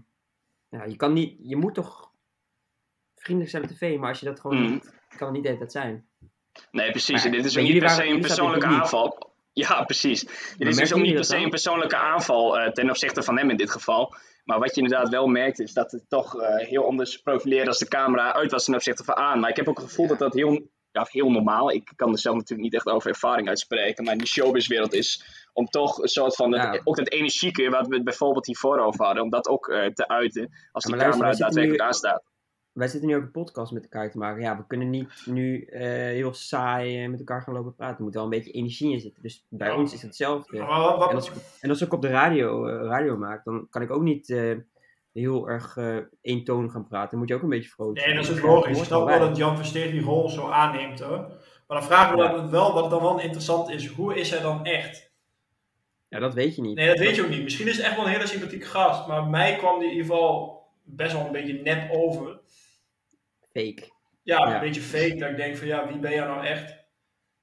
[0.71, 1.37] Ja, je kan niet.
[1.43, 2.13] Je moet toch
[3.17, 4.73] vriendelijk zijn op tv, maar als je dat gewoon Mhm.
[4.73, 5.01] niet.
[5.17, 6.08] Kan het niet de hele tijd zijn.
[6.71, 7.23] Nee, precies.
[7.23, 9.27] Maar dit is ook niet per se een persoonlijke aanval.
[9.53, 10.21] Ja, precies.
[10.57, 13.51] Dit is dus ook niet per se een persoonlijke aanval eh, ten opzichte van hem
[13.51, 14.15] in dit geval.
[14.45, 17.79] Maar wat je inderdaad wel merkt is dat het toch eh, heel anders profileert als
[17.79, 19.41] de camera uit was ten opzichte van aan.
[19.41, 22.19] Maar ik heb ook het gevoel dat dat heel, ja, heel normaal, ik kan er
[22.19, 26.09] zelf natuurlijk niet echt over ervaring uitspreken, maar in die showbizwereld is om toch een
[26.09, 29.69] soort van, dat, ook dat energieke wat we bijvoorbeeld hiervoor over hadden, om dat ook
[29.69, 32.23] eh, te uiten als luister, camera daadwerkelijk nu- aanstaat.
[32.79, 34.43] Wij zitten nu ook een podcast met elkaar te maken.
[34.43, 37.97] Ja, we kunnen niet nu eh, heel saai eh, met elkaar gaan lopen praten.
[37.97, 39.23] Er moet wel een beetje energie in zitten.
[39.23, 40.59] Dus bij ons is het hetzelfde.
[40.59, 43.91] En als, ik, en als ik op de radio, eh, radio maak, dan kan ik
[43.91, 44.35] ook niet
[45.13, 45.77] heel erg
[46.21, 47.11] eentonig gaan praten.
[47.11, 48.17] Dan moet je ook een beetje vrolijk Nee, zijn.
[48.17, 48.79] dat is ook logisch.
[48.79, 51.19] Ik snap wel dat Jan Versteeg die rol zo aanneemt hoor.
[51.67, 52.33] Maar dan vragen we Ja.
[52.33, 55.13] dan wel, wat dan wel interessant is, hoe is hij dan echt?
[56.09, 56.77] Ja, dat weet je niet.
[56.77, 57.43] Nee, dat weet je ook niet.
[57.43, 60.11] Misschien is het echt wel een hele sympathieke gast, maar mij kwam die in ieder
[60.11, 62.38] geval best wel een beetje nep over.
[63.67, 63.91] Fake.
[64.23, 64.61] ja, een Ja.
[64.61, 65.15] beetje fake.
[65.17, 66.77] Dat ik denk van ja, wie ben jij nou echt?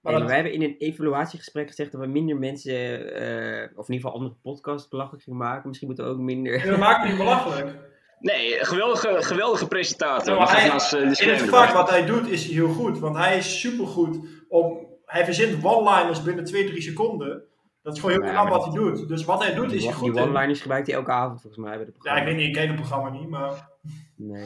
[0.01, 2.73] Maar dat- wij hebben in een evaluatiegesprek gezegd dat we minder mensen,
[3.15, 5.67] eh, of in ieder geval andere podcasts, belachelijk gingen maken.
[5.67, 6.61] Misschien moeten we ook minder.
[6.61, 7.77] En dat maakt het niet belachelijk.
[8.19, 10.35] Nee, geweldige, geweldige presentator.
[10.35, 12.99] Ja, hij- naast, eh, de In het vak wat hij doet is hij heel goed.
[12.99, 14.87] Want hij is supergoed om...
[15.05, 17.43] Hij verzint one-liners binnen 2, 3 seconden.
[17.81, 19.07] Dat is gewoon heel Ja, knap wat hij doet.
[19.07, 20.21] Dus wat hij doet is die hij die goed in.
[20.23, 22.19] one-liners gebruikt hij elke avond volgens mij bij de Ja, programma.
[22.21, 23.69] ik weet niet, ik ken het programma niet, maar...
[24.15, 24.45] Nee.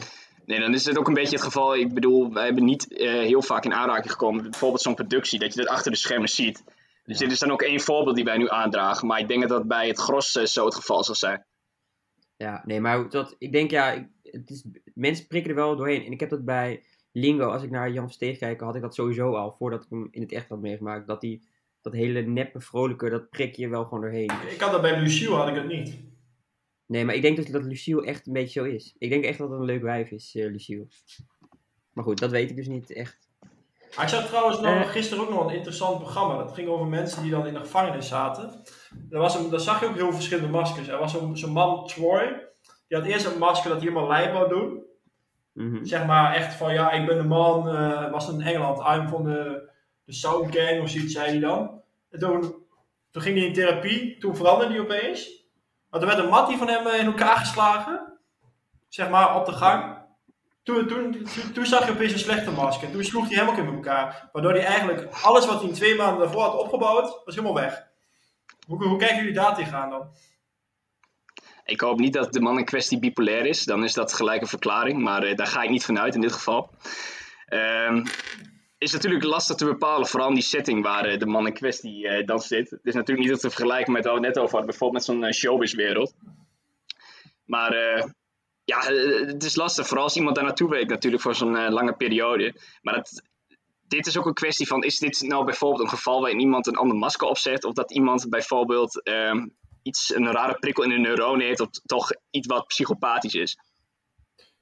[0.50, 1.76] Nee, dan is het ook een beetje het geval.
[1.76, 4.42] Ik bedoel, wij hebben niet eh, heel vaak in aanraking gekomen.
[4.42, 6.64] met Bijvoorbeeld zo'n productie, dat je dat achter de schermen ziet.
[7.04, 9.08] Dus dit is dan ook één voorbeeld die wij nu aandragen.
[9.08, 11.46] Maar ik denk dat dat bij het gros eh, zo het geval zal zijn.
[12.38, 16.06] Ja, nee, maar dat, ik denk ja, ik- het is, mensen prikken er wel doorheen.
[16.06, 18.96] En ik heb dat bij Lingo, als ik naar Jan Versteeg kijk, had ik dat
[18.96, 21.08] sowieso al, voordat ik hem in het echt had meegemaakt.
[21.08, 21.44] Dat die,
[21.82, 24.32] dat hele neppe, vrolijke, dat prik je wel gewoon doorheen.
[24.50, 25.98] Ik had dat bij Luciel, had ik het niet.
[26.90, 28.96] Nee, maar ik denk dat, dat Luciel echt een beetje zo is.
[28.98, 30.88] Ik denk echt dat het een leuk wijf is, eh Luciel.
[31.94, 33.30] Maar goed, dat weet ik dus niet echt.
[34.02, 34.90] Ik zag trouwens nog, Eh.
[34.90, 36.38] gisteren ook nog een interessant programma.
[36.38, 38.62] Dat ging over mensen die dan in de gevangenis zaten.
[39.10, 40.88] Daar, was een, daar zag je ook heel verschillende maskers.
[40.88, 42.48] Er was zo'n man, Troy.
[42.88, 44.84] Die had eerst een masker dat hij helemaal lijp wou doen.
[45.54, 45.86] Mhm.
[45.86, 47.68] Zeg maar echt van, ja, ik ben de man.
[47.70, 48.80] eh was in Engeland.
[48.80, 49.70] I'm van de,
[50.04, 51.82] de Sound Gang of zoiets, zei hij dan.
[52.10, 52.42] En toen,
[53.12, 54.18] toen ging hij in therapie.
[54.18, 55.39] Toen veranderde hij opeens.
[55.90, 58.20] Maar toen werd een mattie van hem eh, in elkaar geslagen.
[58.88, 59.98] Zeg maar, op de gang.
[60.64, 62.88] Toen, toen, toen, zag je opeens een slechte masker.
[62.88, 64.30] En toen sloeg hij hem ook in elkaar.
[64.32, 67.88] Waardoor hij eigenlijk alles wat hij in twee maanden daarvoor had opgebouwd, was helemaal weg.
[68.68, 70.08] Hoe, hoe kijken jullie daar tegenaan dan?
[71.66, 73.64] Ik hoop niet dat de man in kwestie bipolair is.
[73.64, 75.02] Dan is dat gelijk een verklaring.
[75.02, 76.70] Maar eh, daar ga ik niet vanuit in dit geval.
[77.46, 78.04] Ehm
[78.80, 82.08] is natuurlijk lastig te bepalen, vooral in die setting waar eh, de man in kwestie
[82.08, 82.70] eh, dan zit.
[82.70, 85.24] Het is natuurlijk niet te vergelijken met wat we net over hadden, bijvoorbeeld met zo'n
[85.24, 86.14] eh, showbizwereld.
[87.46, 87.74] Maar
[88.64, 88.80] ja,
[89.26, 92.56] het is lastig, vooral als iemand daar naartoe werkt natuurlijk voor zo'n lange periode.
[92.82, 93.06] Maar
[93.88, 96.76] dit is ook een kwestie van, is dit nou bijvoorbeeld een geval waarin iemand een
[96.76, 97.64] ander masker opzet?
[97.64, 99.48] Of dat iemand bijvoorbeeld ehm,
[99.82, 103.58] iets, een rare prikkel in de neuronen heeft, of toch iets wat psychopathisch is?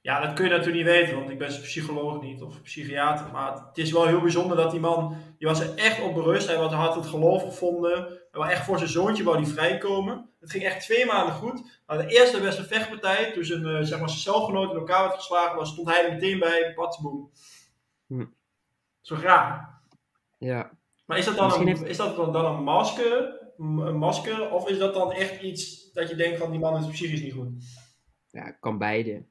[0.08, 3.32] Ja, dat kun je natuurlijk niet weten, want ik ben psycholoog niet of psychiater.
[3.32, 6.46] Maar het is wel heel bijzonder dat die man, die was er echt op berust.
[6.46, 8.04] Hij had- het geloof gevonden.
[8.06, 10.30] Hij wou echt voor zijn zoontje wou die vrijkomen.
[10.40, 11.80] Het ging echt twee maanden goed.
[11.86, 15.14] Maar de eerste beste vechtpartij, toen zijn, eh, zeg maar, zijn celgenoot in elkaar werd
[15.14, 17.30] geslagen, was, stond hij er meteen bij, patsboom.
[18.06, 18.24] Hm.
[19.00, 19.80] Zo raar.
[20.38, 20.70] Ja.
[21.06, 24.50] Maar is dat dan, Misschien een, heeft- is dat dan, dan een, masker, een masker?
[24.50, 27.32] Of is dat dan echt iets dat je denkt van die man is psychisch niet
[27.32, 27.48] goed?
[28.30, 29.24] Ja, kan beide.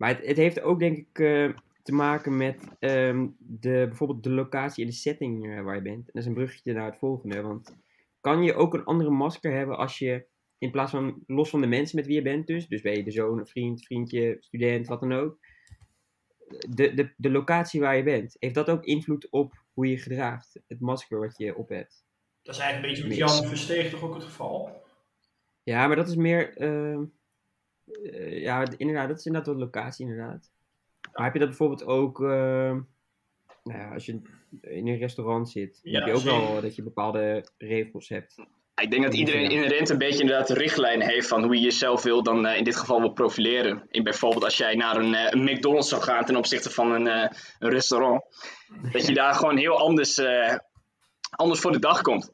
[0.00, 1.50] Maar het, het heeft ook denk ik eh,
[1.82, 5.96] te maken met ehm, de, bijvoorbeeld de locatie en de setting eh, waar je bent.
[5.96, 7.40] En dat is een bruggetje naar het volgende.
[7.42, 7.76] Want
[8.20, 10.26] kan je ook een andere masker hebben als je
[10.58, 12.68] in plaats van los van de mensen met wie je bent dus.
[12.68, 15.38] Dus ben je de zoon, vriend, vriendje, student, wat dan ook.
[16.68, 18.36] De, de, de locatie waar je bent.
[18.38, 20.60] Heeft dat ook invloed op hoe je gedraagt?
[20.66, 22.04] Het masker wat je op hebt.
[22.42, 23.30] Dat is eigenlijk een beetje met.
[23.30, 24.82] Jan Versteeg toch ook het geval?
[25.62, 26.56] Ja, maar dat is meer.
[26.56, 27.04] ehm,
[28.02, 30.50] eh, ja, inderdaad, dat is inderdaad wat locatie, inderdaad.
[31.12, 32.20] Maar heb je dat bijvoorbeeld ook.
[32.20, 32.80] ehm,
[33.64, 34.20] nou ja, als je
[34.60, 36.40] in een restaurant zit, Ja, heb je ook zeker.
[36.52, 38.34] wel dat je bepaalde regels hebt.
[38.74, 42.02] Ik denk dat iedereen inherent een beetje inderdaad de richtlijn heeft van hoe je jezelf
[42.02, 43.86] wil dan eh, in dit geval wil profileren.
[43.88, 47.06] In bijvoorbeeld als jij naar een, eh, een McDonald's zou gaan ten opzichte van een,
[47.06, 48.22] eh, een restaurant.
[48.92, 50.56] Dat je daar gewoon heel anders, eh,
[51.30, 52.32] anders voor de dag komt.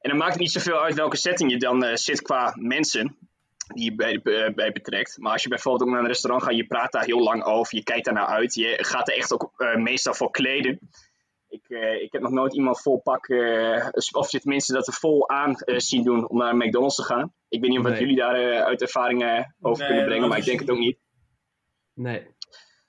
[0.00, 3.17] En dan maakt het niet zoveel uit welke setting je dan eh, zit qua mensen
[3.74, 5.18] die je bij, eh, bij betrekt.
[5.18, 7.76] Maar als je bijvoorbeeld ook naar een restaurant gaat, je praat daar heel lang over,
[7.76, 10.78] je kijkt daar naar uit, je gaat er echt ook eh, meestal voor kleden.
[11.48, 13.28] Ik, eh, ik heb nog nooit iemand vol pak,
[14.12, 17.02] of je tenminste dat er vol aan eh, zien doen om naar een McDonald's te
[17.02, 17.32] gaan.
[17.48, 18.00] Ik weet niet of Nee.
[18.00, 20.78] jullie daar eh, uit ervaring eh, over Nee, kunnen brengen, maar ik denk het ook
[20.78, 20.98] niet.
[21.94, 22.26] Nee.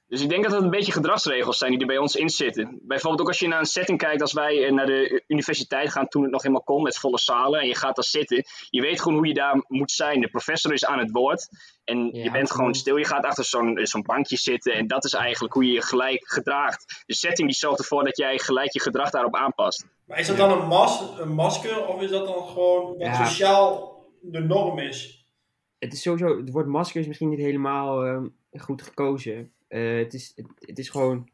[0.10, 2.80] Dus ik denk dat het een beetje gedragsregels zijn die er bij ons in zitten.
[2.82, 6.08] Bijvoorbeeld ook als je naar een setting kijkt, als wij eh, naar de universiteit gaan
[6.08, 8.44] toen het nog helemaal kon met volle zalen en je gaat daar zitten.
[8.70, 10.22] Je weet gewoon hoe je daar moet zijn.
[10.22, 11.48] De professor is aan het woord
[11.84, 12.98] en je bent gewoon stil.
[12.98, 15.82] Je gaat achter zo'n eh, zo'n bankje zitten en dat is eigenlijk hoe je je
[15.82, 17.04] gelijk gedraagt.
[17.06, 19.86] De setting die zorgt ervoor dat jij gelijk je gedrag daarop aanpast.
[20.06, 23.26] Maar is dat dan een, mas een masker of is dat dan gewoon wat Ja.
[23.26, 25.26] sociaal de norm is?
[25.80, 29.52] Het is sowieso, het woord masker is misschien niet helemaal ehm, goed gekozen.
[29.70, 31.30] Eh, het, is, het, het is gewoon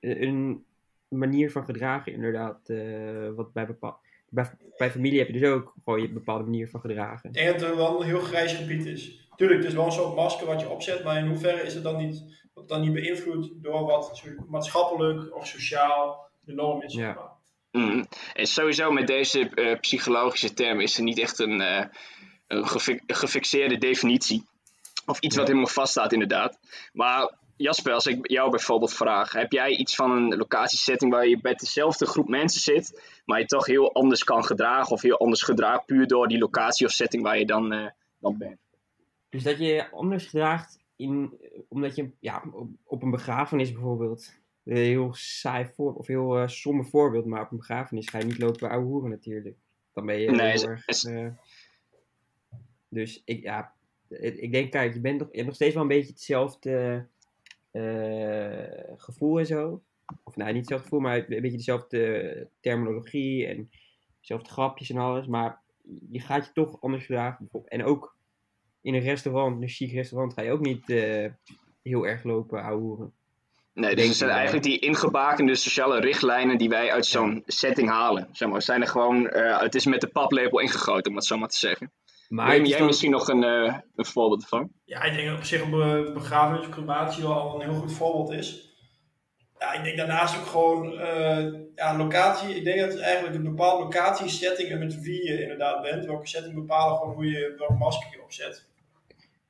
[0.00, 0.64] eh, een
[1.08, 2.68] manier van gedragen, inderdaad.
[2.68, 6.68] eh, wat bij, bepaal, bij, bij familie heb je dus ook gewoon je bepaalde manier
[6.68, 7.28] van gedragen.
[7.28, 9.28] Ik denk dat er wel een heel grijs gebied is.
[9.36, 11.82] Tuurlijk, het is wel een soort masker wat je opzet, maar in hoeverre is het
[11.82, 12.18] dan niet,
[12.54, 16.94] wordt het dan niet beïnvloed door wat maatschappelijk of sociaal de norm is?
[16.94, 17.12] Ja.
[17.14, 17.40] maar.
[17.84, 18.06] Mm.
[18.34, 21.84] En sowieso met deze eh, psychologische term is er niet echt een, eh,
[22.46, 24.46] een gefi- een gefixeerde definitie.
[25.06, 26.58] Of iets wat helemaal vaststaat, inderdaad.
[26.92, 31.38] Maar Jasper, als ik jou bijvoorbeeld vraag, heb jij iets van een locatiesetting waar je
[31.42, 35.42] met dezelfde groep mensen zit, maar je toch heel anders kan gedragen of heel anders
[35.42, 37.86] gedraagt, puur door die locatie of setting waar je dan, eh,
[38.18, 38.58] dan bent?
[39.28, 42.42] Dus dat je anders gedraagt in, omdat je ja,
[42.84, 44.32] op, een begrafenis bijvoorbeeld,
[44.64, 48.24] een heel saai voor, of heel eh somber voorbeeld, maar op een begrafenis ga je
[48.24, 49.56] niet lopen ouwe hoeren natuurlijk.
[49.92, 50.86] Dan ben je Nee, heel is- erg...
[50.86, 51.28] is- eh,
[52.88, 53.72] dus ik, ja,
[54.08, 57.06] ik denk, kijk, je, bent nog, je hebt nog steeds wel een beetje hetzelfde
[58.96, 59.82] gevoel en zo.
[60.24, 63.70] Of nou, niet hetzelfde gevoel, maar een beetje dezelfde terminologie en
[64.20, 65.26] dezelfde grapjes en alles.
[65.26, 65.60] Maar
[66.10, 67.48] je gaat je toch anders gedragen.
[67.64, 68.16] En ook
[68.80, 71.30] in een restaurant, een chic restaurant, ga je ook niet eh,
[71.82, 73.12] heel erg lopen ouwehoeren.
[73.74, 74.38] Nee, dus het zijn wel.
[74.38, 78.28] eigenlijk die ingebakende sociale richtlijnen die wij uit zo'n setting halen.
[78.32, 81.38] Zeg maar, zijn er gewoon, eh, het is met de paplepel ingegoten, om het zo
[81.38, 81.90] maar te zeggen.
[82.32, 84.70] Maar Neem jij dan- misschien nog een, eh, een voorbeeld van?
[84.84, 87.80] Ja, ik denk dat op zich een be- begrafenis of crematie wel al een heel
[87.80, 88.70] goed voorbeeld is.
[89.58, 92.54] Ja, ik denk daarnaast ook gewoon eh, ja, locatie.
[92.56, 96.04] Ik denk dat het eigenlijk een bepaalde locatie, setting en met wie je inderdaad bent.
[96.04, 98.68] Welke setting bepalen gewoon hoe je welk masker je opzet.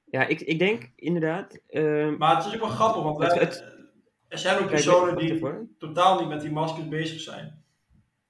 [0.04, 1.60] Ja, ik, ik denk inderdaad.
[1.68, 3.64] ehm, Maar het is ook wel grappig, want wij- Het- het-
[4.28, 5.40] er zijn ook personen die
[5.78, 7.64] totaal niet met die maskers bezig zijn.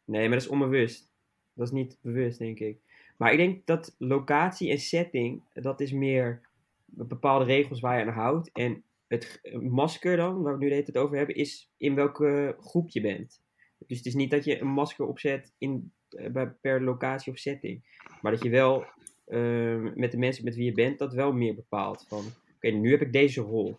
[0.04, 1.10] Nee, maar dat is onbewust.
[1.54, 2.78] Dat is niet bewust, denk ik.
[3.22, 6.40] Maar ik denk dat locatie en setting, dat is meer
[6.84, 8.50] bepaalde regels waar je aan houdt.
[8.52, 12.56] En het masker dan, waar we nu de hele tijd over hebben, is in welke
[12.60, 13.42] groep je bent.
[13.86, 18.00] Dus het is niet dat je een masker opzet in, eh, per locatie of setting.
[18.20, 18.84] Maar dat je wel
[19.26, 22.04] ehm, met de mensen met wie je bent, dat wel meer bepaalt.
[22.08, 23.76] Van, oké, nu heb ik deze rol.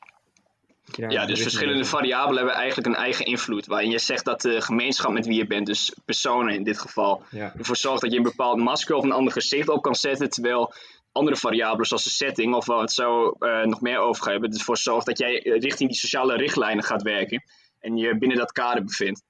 [0.91, 3.65] Ja, dus verschillende variabelen hebben eigenlijk een eigen invloed.
[3.65, 7.23] Waarin je zegt dat de gemeenschap met wie je bent, dus personen in dit geval,
[7.29, 7.53] Ja.
[7.57, 10.29] ervoor zorgt dat je een bepaald masker of een ander gezicht op kan zetten.
[10.29, 10.73] Terwijl
[11.11, 15.05] andere variabelen zoals de setting, of het zo eh, nog meer over hebben, ervoor zorgt
[15.05, 17.43] dat jij eh, richting die sociale richtlijnen gaat werken.
[17.79, 19.23] En je binnen dat kader bevindt.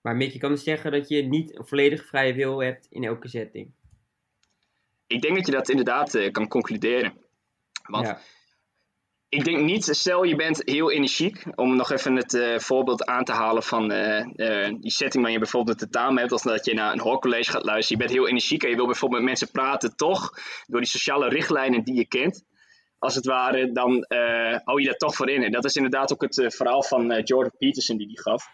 [0.00, 3.04] Maar Mick, je kan dus zeggen dat je niet een volledig vrije wil hebt in
[3.04, 3.70] elke setting.
[5.06, 7.12] Ik denk dat je dat inderdaad eh, kan concluderen.
[7.82, 8.20] Want ja.
[9.34, 13.24] Ik denk niet, stel je bent heel energiek, om nog even het eh, voorbeeld aan
[13.24, 16.64] te halen van eh, eh, die setting waar je bijvoorbeeld een tentamen hebt, als dat
[16.64, 18.00] je naar een hoorcollege gaat luisteren.
[18.00, 20.30] Je bent heel energiek en je wil bijvoorbeeld met mensen praten, toch,
[20.66, 22.44] door die sociale richtlijnen die je kent,
[22.98, 24.04] als het ware, dan
[24.64, 25.42] hou je dat toch voor in.
[25.42, 28.46] En dat is inderdaad ook het verhaal van Jordan Peterson die die gaf.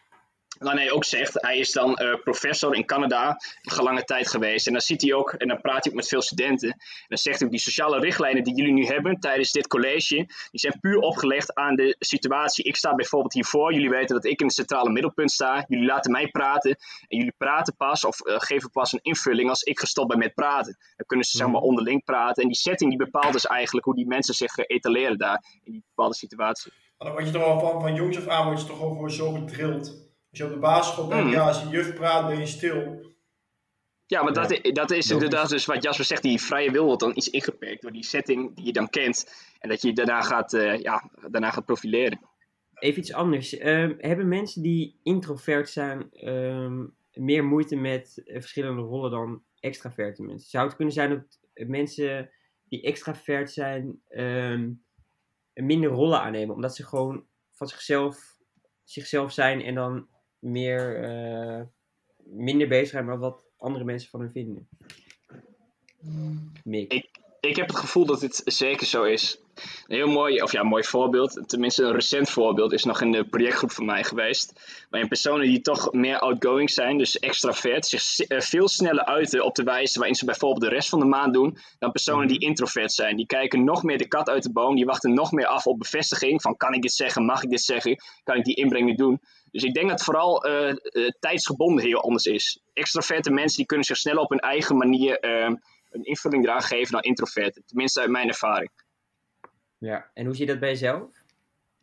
[0.61, 4.66] Waarin hij ook zegt, hij is dan eh, professor in Canada, gelange tijd geweest.
[4.66, 6.68] En dan ziet hij ook, en dan praat hij ook met veel studenten.
[6.70, 10.14] En dan zegt hij ook, die sociale richtlijnen die jullie nu hebben tijdens dit college,
[10.51, 12.64] die zijn puur opgelegd aan de situatie.
[12.64, 15.64] Ik sta bijvoorbeeld hiervoor, jullie weten dat ik in het centrale middelpunt sta.
[15.68, 16.70] Jullie laten mij praten
[17.09, 20.35] en jullie praten pas of eh, geven pas een invulling als ik gestopt ben met
[20.35, 20.77] praten.
[20.96, 21.64] Dan kunnen ze zeg maar Mhm.
[21.68, 22.42] onderling praten.
[22.42, 25.85] En die setting die bepaalt dus eigenlijk hoe die mensen zich etaleren daar in die
[25.94, 26.73] bepaalde situatie.
[26.99, 28.94] Maar dan word je toch al van, van jongs af aan word je toch al
[28.94, 30.09] voor zo gedrild.
[30.31, 31.31] Als je op de basisschool bent, Mm.
[31.31, 33.09] ja, als je juf praat, ben je stil.
[34.07, 37.01] Ja, maar Ja, dat, dat is inderdaad dus wat Jasper zegt, die vrije wil wordt
[37.01, 39.49] dan iets ingeperkt door die setting die je dan kent.
[39.59, 42.21] En dat je daarna gaat, eh, ja, daarna gaat profileren.
[42.75, 43.59] Even iets anders.
[43.59, 50.23] Ehm, hebben mensen die introvert zijn ehm, meer moeite met eh, verschillende rollen dan extraverte
[50.23, 50.51] mensen?
[50.51, 51.38] Zou het kunnen zijn dat
[51.69, 52.31] mensen
[52.69, 54.71] die extravert zijn ehm,
[55.55, 58.38] minder rollen aannemen, omdat ze gewoon van zichzelf,
[58.85, 60.09] zichzelf zijn en dan
[60.40, 61.61] meer, eh,
[62.24, 64.68] minder bezig zijn met wat andere mensen van hun vinden?
[66.64, 66.92] Mick.
[66.92, 69.40] Ik- Ik heb het gevoel dat dit zeker zo is.
[69.87, 73.25] Een heel mooi, of ja, mooi voorbeeld, tenminste een recent voorbeeld, is nog in de
[73.25, 74.53] projectgroep van mij geweest.
[74.90, 79.55] Waarin personen die toch meer outgoing zijn, dus extravert, zich eh, veel sneller uiten op
[79.55, 82.92] de wijze waarin ze bijvoorbeeld de rest van de maand doen, dan personen die introvert
[82.92, 83.16] zijn.
[83.16, 85.79] Die kijken nog meer de kat uit de boom, die wachten nog meer af op
[85.79, 89.20] bevestiging van kan ik dit zeggen, mag ik dit zeggen, kan ik die inbreng doen.
[89.51, 90.77] Dus ik denk dat vooral eh, eh,
[91.20, 92.61] tijdsgebonden heel anders is.
[92.73, 95.55] Extraverte mensen die kunnen zich sneller op hun eigen manier eh,
[95.90, 97.62] een invulling eraan geven dan introverten.
[97.66, 98.70] Tenminste uit mijn ervaring.
[99.81, 101.09] Ja, en hoe zie je dat bij jezelf?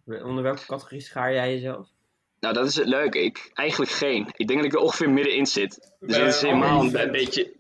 [0.06, 1.88] Onder welke categorie schaar jij jezelf?
[2.40, 3.20] Nou, dat is het leuke.
[3.24, 4.28] Ik, eigenlijk geen.
[4.36, 5.96] Ik denk dat ik er ongeveer middenin zit.
[6.00, 7.56] Dus Ben dat is helemaal een, beetje...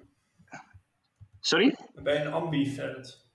[1.40, 1.76] Sorry?
[1.94, 3.26] Dan ben je een ambivert.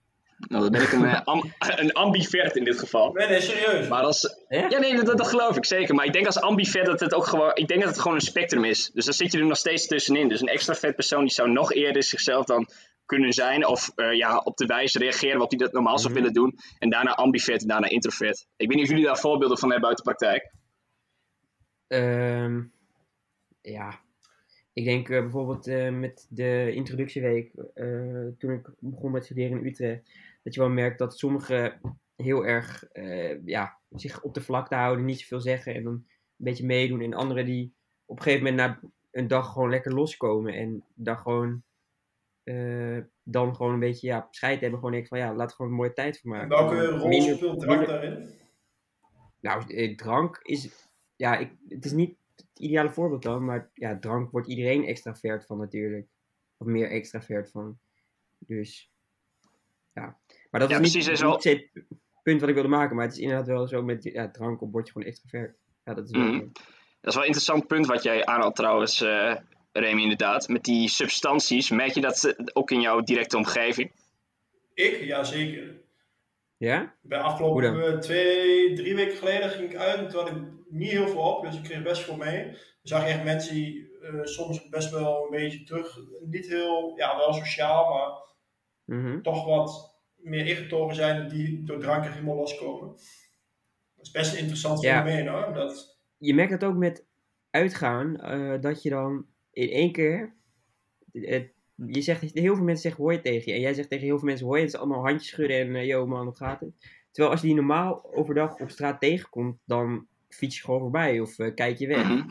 [0.48, 3.12] Nou, dan ben ik een, eh, am- een ambivert in dit geval.
[3.12, 3.88] Nee, nee, serieus.
[3.88, 4.36] Maar als...
[4.48, 4.68] Ja?
[4.68, 5.94] Ja, nee, dat, dat geloof ik zeker.
[5.94, 7.50] Maar ik denk als ambivert dat het ook gewoon...
[7.54, 8.90] Ik denk dat het gewoon een spectrum is.
[8.94, 10.28] Dus dan zit je er nog steeds tussenin.
[10.28, 12.68] Dus een extravert persoon die zou nog eerder zichzelf dan
[13.06, 13.66] kunnen zijn.
[13.66, 16.22] Of eh, ja, op de wijze reageren wat hij dat normaal zou Mhm.
[16.22, 16.58] willen doen.
[16.78, 18.46] En daarna ambivert en daarna introvert.
[18.56, 20.52] Ik weet niet of jullie daar voorbeelden van hebben uit de praktijk.
[21.86, 22.62] Ehm,
[23.60, 24.00] ja,
[24.72, 27.52] ik denk eh, bijvoorbeeld eh, met de introductieweek,
[28.38, 30.10] toen ik begon met studeren in Utrecht,
[30.42, 31.78] dat je wel merkt dat sommige
[32.16, 32.84] heel erg
[33.44, 36.04] ja, zich op de vlakte houden, niet zoveel zeggen en dan een
[36.36, 37.00] beetje meedoen.
[37.00, 37.74] En anderen die
[38.06, 41.62] op een gegeven moment na een dag gewoon lekker loskomen en daar gewoon
[42.44, 44.78] eh, dan gewoon een beetje ja, scheid hebben.
[44.78, 46.48] Gewoon denk ik van ja, laat er gewoon een mooie tijd voor maken.
[46.48, 48.30] Welke rol Minder- speelt drank minder- daarin?
[49.40, 50.88] Nou, eh, drank is.
[51.16, 55.46] Ja, ik, het is niet het ideale voorbeeld dan, maar ja, drank wordt iedereen extravert
[55.46, 56.06] van natuurlijk.
[56.56, 57.78] Of meer extravert van.
[58.38, 58.90] Dus.
[59.92, 60.18] Ja.
[60.50, 61.84] Maar dat Ja, is niet, precies, niet het
[62.22, 64.72] punt wat ik wilde maken, maar het is inderdaad wel zo met ja, drank op
[64.72, 65.56] word je gewoon extravert.
[65.84, 66.38] Ja, dat is wel Mhm.
[67.00, 69.36] Dat is wel een interessant punt wat jij aanhaalt trouwens, eh
[69.72, 70.48] Remy, inderdaad.
[70.48, 73.90] Met die substanties, merk je dat ook in jouw directe omgeving?
[74.74, 75.00] Ik?
[75.04, 75.80] Ja, zeker.
[76.56, 76.94] Ja?
[77.00, 77.80] Bij Hoe afgelopen dan?
[77.82, 81.20] eh, twee, drie weken geleden ging ik uit en toen had ik niet heel veel
[81.36, 82.44] op, dus ik kreeg best veel mee.
[82.44, 86.92] Dan zag je echt mensen die eh, soms best wel een beetje terug, niet heel,
[86.96, 88.30] ja wel sociaal, maar
[88.84, 89.20] Mhm.
[89.20, 92.88] toch wat meer ingetogen zijn die door drank er helemaal loskomen.
[93.96, 95.02] Dat is best een interessant Ja.
[95.04, 95.54] fenomeen hoor.
[95.54, 97.06] Dat, je merkt dat ook met
[97.50, 100.34] uitgaan, eh, dat je dan in één keer.
[101.12, 101.42] eh,
[101.86, 103.52] je zegt, heel veel mensen zeggen hoi tegen je.
[103.52, 104.60] En jij zegt tegen heel veel mensen hoi.
[104.60, 106.70] Het is allemaal handjes schudden en eh, yo man, hoe gaat het?
[107.10, 111.38] Terwijl als je die normaal overdag op straat tegenkomt, dan fiets je gewoon voorbij of
[111.38, 112.04] eh, kijk je weg.
[112.08, 112.22] Mhm.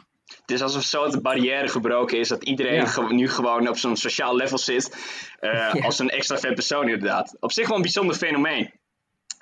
[0.42, 2.86] Het is alsof zo de barrière gebroken is dat iedereen Ja.
[2.86, 4.96] ge- nu gewoon op zo'n sociaal level zit.
[5.40, 5.86] eh, Ja.
[5.86, 7.38] Als een extra vet persoon inderdaad.
[7.40, 8.60] Op zich wel een bijzonder fenomeen.
[8.64, 8.74] Ik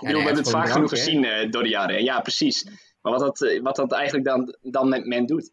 [0.06, 2.04] bedoel, nee, we hebben het vaak genoeg gezien eh, door de jaren.
[2.04, 2.64] Ja, precies.
[3.02, 5.52] Maar wat dat, eh, wat dat eigenlijk dan, dan met men doet.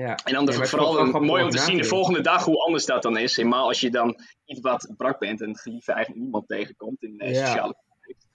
[0.00, 0.14] Ja.
[0.24, 2.86] En dan Ja, de, vooral een- mooi om te zien de volgende dag hoe anders
[2.86, 3.36] dat dan is.
[3.36, 7.32] Helemaal als je dan iets wat brak bent en geliefde eigenlijk niemand tegenkomt in eh,
[7.34, 7.46] Ja.
[7.46, 8.26] sociale context.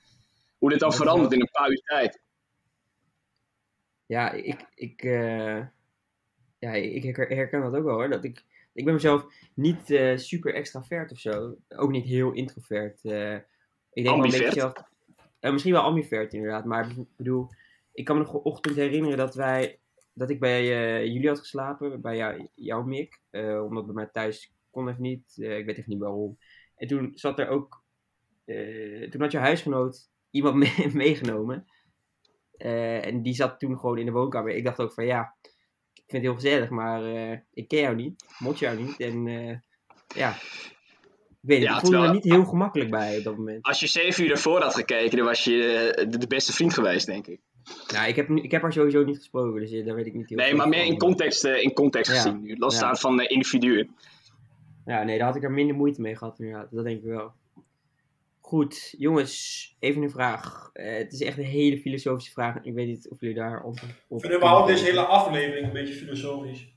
[0.57, 2.21] Hoe dit dan Dat verandert wel- in een paar uur tijd.
[4.05, 5.57] Ja, ik, ik, eh,
[6.59, 8.09] ja, ik herken- herken dat ook wel hoor.
[8.09, 11.55] Dat ik, ik ben mezelf niet eh, super extravert of zo.
[11.69, 13.05] Ook niet heel introvert.
[13.05, 13.33] eh.
[13.93, 14.73] ik denk wel een beetje zelf,
[15.39, 16.65] misschien wel ambivert inderdaad.
[16.65, 17.47] Maar ik bedoel,
[17.93, 19.79] ik kan me nog een ochtend herinneren dat wij,
[20.15, 22.01] dat ik bij eh, jullie had geslapen.
[22.01, 23.21] Bij jou, jou Mick.
[23.29, 25.35] eh, omdat bij mij thuis kon even niet.
[25.37, 26.37] eh, ik weet even niet waarom.
[26.75, 27.83] En toen zat er ook,
[29.09, 31.65] toen had je huisgenoot iemand mee- meegenomen.
[32.57, 34.55] En die zat toen gewoon in de woonkamer.
[34.55, 35.35] Ik dacht ook van ja,
[35.93, 37.01] ik vind het heel gezellig, maar
[37.53, 38.99] ik ken jou niet, mot jou niet.
[38.99, 39.23] En
[40.15, 43.37] ja, ik weet niet, Ja, ik voelde me er niet heel gemakkelijk bij op dat
[43.37, 43.63] moment.
[43.65, 47.27] Als je zeven uur ervoor had gekeken, dan was je de beste vriend geweest, denk
[47.27, 47.41] ik.
[47.93, 50.13] Nou, ik heb, nu- ik heb haar sowieso niet gesproken, dus eh, daar weet ik
[50.13, 52.17] niet heel Nee, maar meer in context, eh, in context Ja.
[52.21, 52.55] gezien nu.
[52.57, 52.95] Losstaan Ja.
[52.95, 53.95] van eh, individuen.
[54.85, 57.31] Ja, nee, daar had ik er minder moeite mee gehad inderdaad, dat denk ik wel.
[58.41, 60.69] Goed, jongens, even een vraag.
[60.73, 62.55] Eh, het is echt een hele filosofische vraag.
[62.63, 65.93] Ik weet niet of jullie daar op ik vind überhaupt deze hele aflevering een beetje
[65.93, 66.73] filosofisch.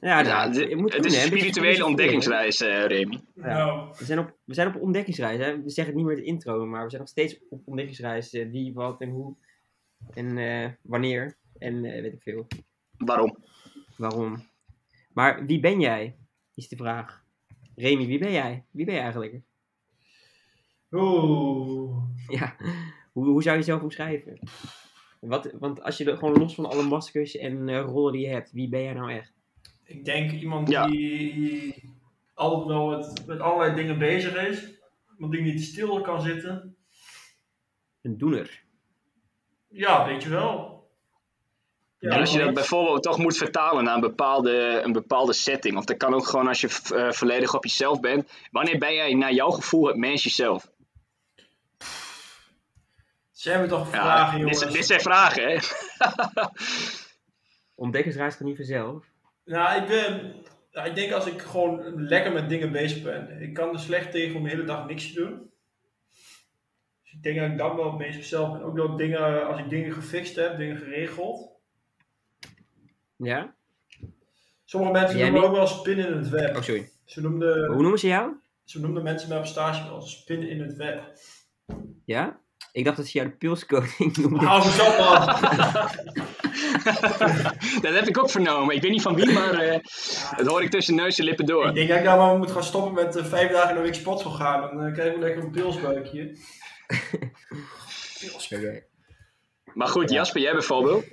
[0.00, 3.20] Ja, Ja, moet het doen, is een spirituele ontdekkingsreis, eh, Remy.
[3.34, 3.42] Ja.
[3.56, 5.38] Nou, We zijn, op, we zijn op ontdekkingsreis.
[5.38, 5.62] Hè?
[5.62, 8.30] We zeggen het niet meer de intro, maar we zijn nog steeds op ontdekkingsreis.
[8.32, 9.34] wie, wat en hoe.
[10.14, 11.36] En eh, wanneer.
[11.58, 12.46] En eh, weet ik veel.
[12.98, 13.36] Waarom?
[13.96, 14.48] Waarom.
[15.12, 16.16] Maar wie ben jij?
[16.54, 17.24] Is de vraag.
[17.76, 18.64] Remy, wie ben jij?
[18.70, 19.40] Wie ben je eigenlijk?
[20.92, 22.02] oeh.
[22.28, 22.56] Ja,
[23.12, 24.38] hoe, hoe zou je jezelf omschrijven?
[25.20, 28.28] Wat, want als je er gewoon los van alle maskers en eh, rollen die je
[28.28, 29.32] hebt, wie ben jij nou echt?
[29.84, 30.86] Ik denk iemand Ja.
[30.86, 31.90] die
[32.34, 34.72] altijd wel met, met allerlei dingen bezig is.
[35.14, 36.76] Iemand die niet stil kan zitten.
[38.02, 38.63] Een doener.
[39.74, 40.72] Ja, weet je wel.
[41.98, 45.76] Ja, en als je dat bijvoorbeeld toch moet vertalen naar een bepaalde, een bepaalde setting,
[45.76, 48.30] of dat kan ook gewoon als je eh, volledig op jezelf bent.
[48.50, 50.70] Wanneer ben jij naar jouw gevoel het mens jezelf?
[53.30, 54.74] Zijn we toch Ja, vragen, dit, jongens?
[54.74, 55.58] dit zijn vragen, hè?
[57.74, 59.04] Ontdekkingsreis gaat niet vanzelf.
[59.44, 60.34] Nou, ik, ben,
[60.72, 63.42] nou, ik denk als ik gewoon lekker met dingen bezig ben.
[63.42, 65.50] Ik kan er slecht tegen om de hele dag niks te doen.
[67.16, 68.62] Ik denk dat ik dan wel het meest mezelf ben.
[68.62, 71.50] Ook dat dingen, als ik dingen gefixt heb, dingen geregeld.
[73.16, 73.54] Ja?
[74.64, 76.56] Sommige mensen Jij noemen me ook wel spin in het web.
[76.56, 76.88] Oh, sorry.
[77.04, 78.32] Ze noemden, Hoe noemen ze jou?
[78.64, 81.02] ze noemden mensen met op stage wel spin in het web.
[82.04, 82.38] Ja?
[82.72, 84.48] Ik dacht dat ze jou de pilscoating noemden.
[84.48, 85.26] Hou op man!
[87.82, 88.74] dat heb ik ook vernomen.
[88.74, 89.78] Ik weet niet van wie, maar eh,
[90.36, 91.66] dat hoor ik tussen neus en lippen door.
[91.68, 93.82] Ik denk dat ik nou maar moet gaan stoppen met eh, vijf dagen in de
[93.82, 94.60] week sportschool gaan.
[94.60, 96.36] Dan eh, krijg ik lekker een pilsbuikje.
[99.74, 100.16] Maar goed, Ja.
[100.16, 101.04] Jasper, jij bijvoorbeeld.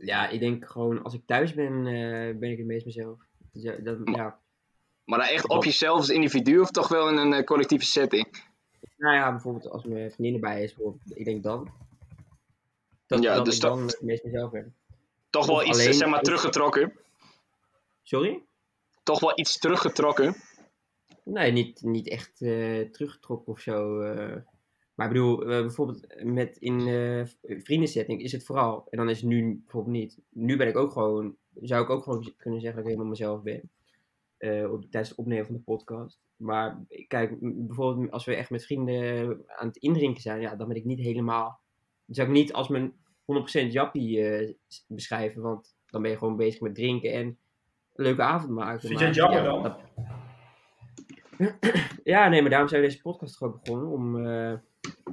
[0.00, 3.18] Ja, ik denk gewoon als ik thuis ben, eh, ben ik het meest mezelf.
[3.52, 4.38] Dus ja, dat, ja.
[5.04, 8.50] Maar dan echt op jezelf als individu of toch wel in een eh, collectieve setting?
[8.96, 11.70] Nou ja, bijvoorbeeld als mijn vriendin erbij is, bijvoorbeeld, ik denk dan.
[13.06, 14.74] Dat, Ja, dat dus ik dan het meest mezelf ben.
[15.30, 16.92] Toch wel Of iets, alleen- zeg maar, teruggetrokken.
[18.02, 18.42] Sorry?
[19.02, 20.36] Toch wel iets teruggetrokken.
[21.24, 24.00] Nee, niet, niet echt eh, teruggetrokken of zo.
[24.00, 24.36] eh.
[24.94, 26.80] Maar ik bedoel, eh, bijvoorbeeld met in
[27.40, 30.18] vriendensetting is het vooral, en dan is het nu bijvoorbeeld niet.
[30.28, 33.42] Nu ben ik ook gewoon, zou ik ook gewoon kunnen zeggen dat ik helemaal mezelf
[33.42, 33.70] ben.
[34.72, 36.20] op, tijdens het opnemen van de podcast.
[36.36, 40.76] Maar kijk, bijvoorbeeld als we echt met vrienden aan het indrinken zijn, ja, dan ben
[40.76, 41.60] ik niet helemaal.
[42.06, 42.92] Dan zou ik niet als mijn
[43.24, 44.56] 100% jappie
[44.88, 48.88] beschrijven, want dan ben je gewoon bezig met drinken en een leuke avond maken.
[48.88, 49.62] Vind je het jammer ja, dan?
[49.62, 49.78] dat-
[52.04, 54.54] ja, nee, maar daarom zijn we deze podcast toch ook begonnen, om, eh,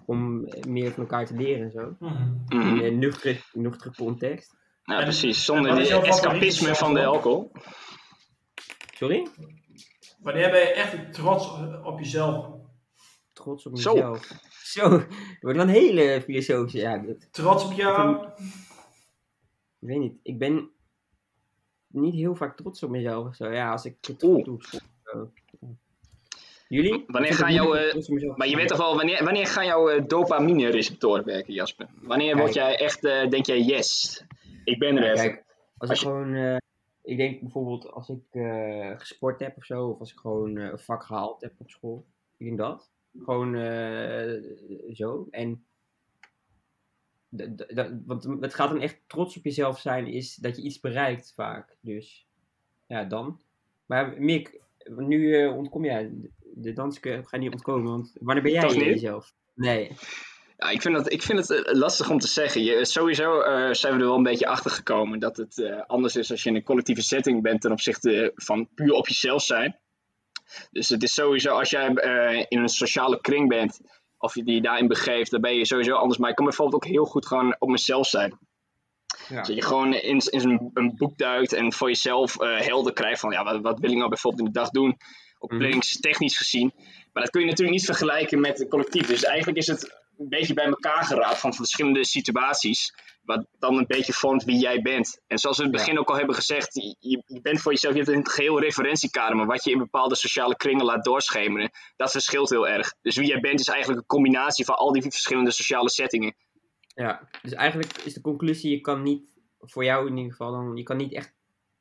[0.05, 1.95] om meer van elkaar te leren en zo.
[1.99, 2.37] Mhm.
[2.49, 4.55] In een nuchtere, nuchtere context.
[4.83, 5.45] Nou, En- precies.
[5.45, 7.51] Zonder favoriete escapisme van de alcohol.
[8.95, 9.27] Sorry?
[10.19, 11.51] Wanneer ben je echt trots
[11.83, 12.55] op jezelf?
[13.33, 13.93] Trots op Zo.
[13.93, 14.27] mezelf.
[14.63, 15.07] Zo, dat
[15.41, 16.77] wordt wel een hele filosofische.
[16.77, 18.27] Ja, dat, Trots op jou?
[19.79, 20.19] ik weet niet.
[20.23, 20.69] Ik ben
[21.87, 23.51] niet heel vaak trots op mezelf zo.
[23.51, 24.59] Ja, als ik het goed doe.
[25.03, 25.31] zo.
[26.69, 27.03] Jullie?
[27.07, 31.53] Wanneer gaan jouw, eh, Maar je weet toch wanneer, wanneer gaan jouw eh, dopamine-receptoren werken,
[31.53, 31.87] Jasper?
[32.01, 34.23] Wanneer word jij echt, eh, denk jij, yes,
[34.63, 35.43] ik ben er Ja, kijk,
[35.77, 36.59] als, Als ik je- gewoon,
[37.03, 38.21] ik denk bijvoorbeeld als ik
[38.97, 42.05] gesport heb of zo, of als ik gewoon een vak gehaald heb op school,
[42.37, 42.91] ik denk dat.
[43.23, 43.55] Gewoon
[44.93, 45.27] zo.
[45.31, 45.65] En,
[48.05, 51.77] want het gaat dan echt trots op jezelf zijn, is dat je iets bereikt vaak.
[51.81, 52.27] Dus
[52.87, 53.41] ja, dan.
[53.85, 54.61] Maar Mick,
[54.97, 56.11] nu ontkom jij,
[56.61, 58.83] de- de dans ga je niet ontkomen, want wanneer ben jij Toch niet?
[58.83, 59.31] jezelf?
[59.55, 59.91] Nee.
[60.57, 62.63] Ja, ik vind, dat, ik vind het eh, lastig om te zeggen.
[62.63, 66.15] Je, sowieso eh, zijn we er wel een beetje achter gekomen dat het eh, anders
[66.15, 69.79] is als je in een collectieve setting bent ten opzichte van puur op jezelf zijn.
[70.71, 73.79] Dus het is sowieso, als jij eh, in een sociale kring bent,
[74.17, 76.19] of je die daarin begeeft, dan ben je sowieso anders.
[76.19, 78.37] Maar ik kan bijvoorbeeld ook heel goed gewoon op mezelf zijn.
[79.29, 79.35] Ja.
[79.35, 83.19] Dat je gewoon in, in een, een boek duikt en voor jezelf eh, helder krijgt
[83.19, 84.97] van ja, wat, wat wil ik nou bijvoorbeeld in de dag doen,
[85.39, 85.59] op Mhm.
[85.59, 86.71] planningstechnisch gezien.
[87.13, 89.07] Maar dat kun je natuurlijk niet vergelijken met het collectief.
[89.07, 93.87] Dus eigenlijk is het een beetje bij elkaar geraapt van verschillende situaties, wat dan een
[93.87, 95.21] beetje vormt wie jij bent.
[95.27, 97.93] En zoals we in het begin ook al hebben gezegd, je, je bent voor jezelf,
[97.93, 102.11] je hebt een geheel referentiekader, maar wat je in bepaalde sociale kringen laat doorschemeren, dat
[102.11, 102.93] verschilt heel erg.
[103.01, 106.35] Dus wie jij bent is eigenlijk een combinatie van al die verschillende sociale settingen.
[106.95, 110.75] Ja, dus eigenlijk is de conclusie, je kan niet, voor jou in ieder geval, dan,
[110.75, 111.33] je kan niet echt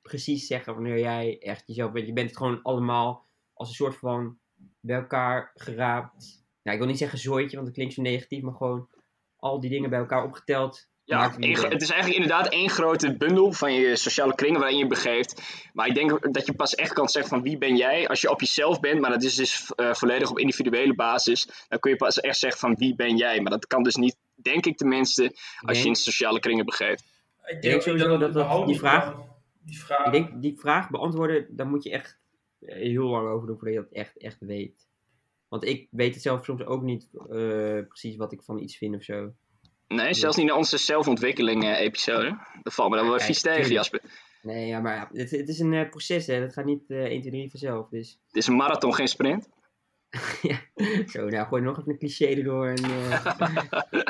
[0.03, 2.07] precies zeggen wanneer jij echt jezelf bent.
[2.07, 3.27] Je bent het gewoon allemaal
[3.59, 4.39] als een soort van
[4.81, 6.47] bij elkaar geraapt.
[6.63, 8.89] Nou, ik wil niet zeggen zooitje, want dat klinkt zo negatief, maar gewoon
[9.37, 10.89] al die dingen bij elkaar opgeteld.
[11.05, 14.89] Ja, het is eigenlijk inderdaad één grote bundel van je sociale kringen waarin je je
[14.89, 15.43] begeeft.
[15.73, 18.31] Maar ik denk dat je pas echt kan zeggen van wie ben jij als je
[18.31, 19.01] op jezelf bent.
[19.01, 21.67] Maar dat is dus eh, volledig op individuele basis.
[21.69, 23.41] Dan kun je pas echt zeggen van wie ben jij.
[23.41, 27.05] Maar dat kan dus niet, denk ik tenminste, als je in sociale kringen begeeft.
[27.45, 29.15] Ik denk sowieso dat die vraag-.
[29.61, 30.07] Die vraag.
[30.07, 32.18] Ik denk, die vraag beantwoorden, daar moet je echt
[32.61, 34.89] heel lang over doen voordat je dat echt, echt weet.
[35.49, 38.95] Want ik weet het zelf soms ook niet eh, precies wat ik van iets vind
[38.95, 39.33] of zo.
[39.87, 42.39] Nee, zelfs niet naar onze zelfontwikkeling-episode.
[42.63, 43.73] dat valt me dan wel vies tegen.
[43.73, 44.01] Jasper.
[44.43, 46.41] Nee, ja, maar ja, het, het is een eh, proces, hè.
[46.41, 47.89] Dat gaat niet eh 1, 2, 3 vanzelf.
[47.89, 49.49] Dus Het is een marathon, geen sprint.
[50.43, 50.59] ja,
[51.07, 52.67] zo, nou, gooi nog even een cliché erdoor.
[52.69, 53.25] En, eh,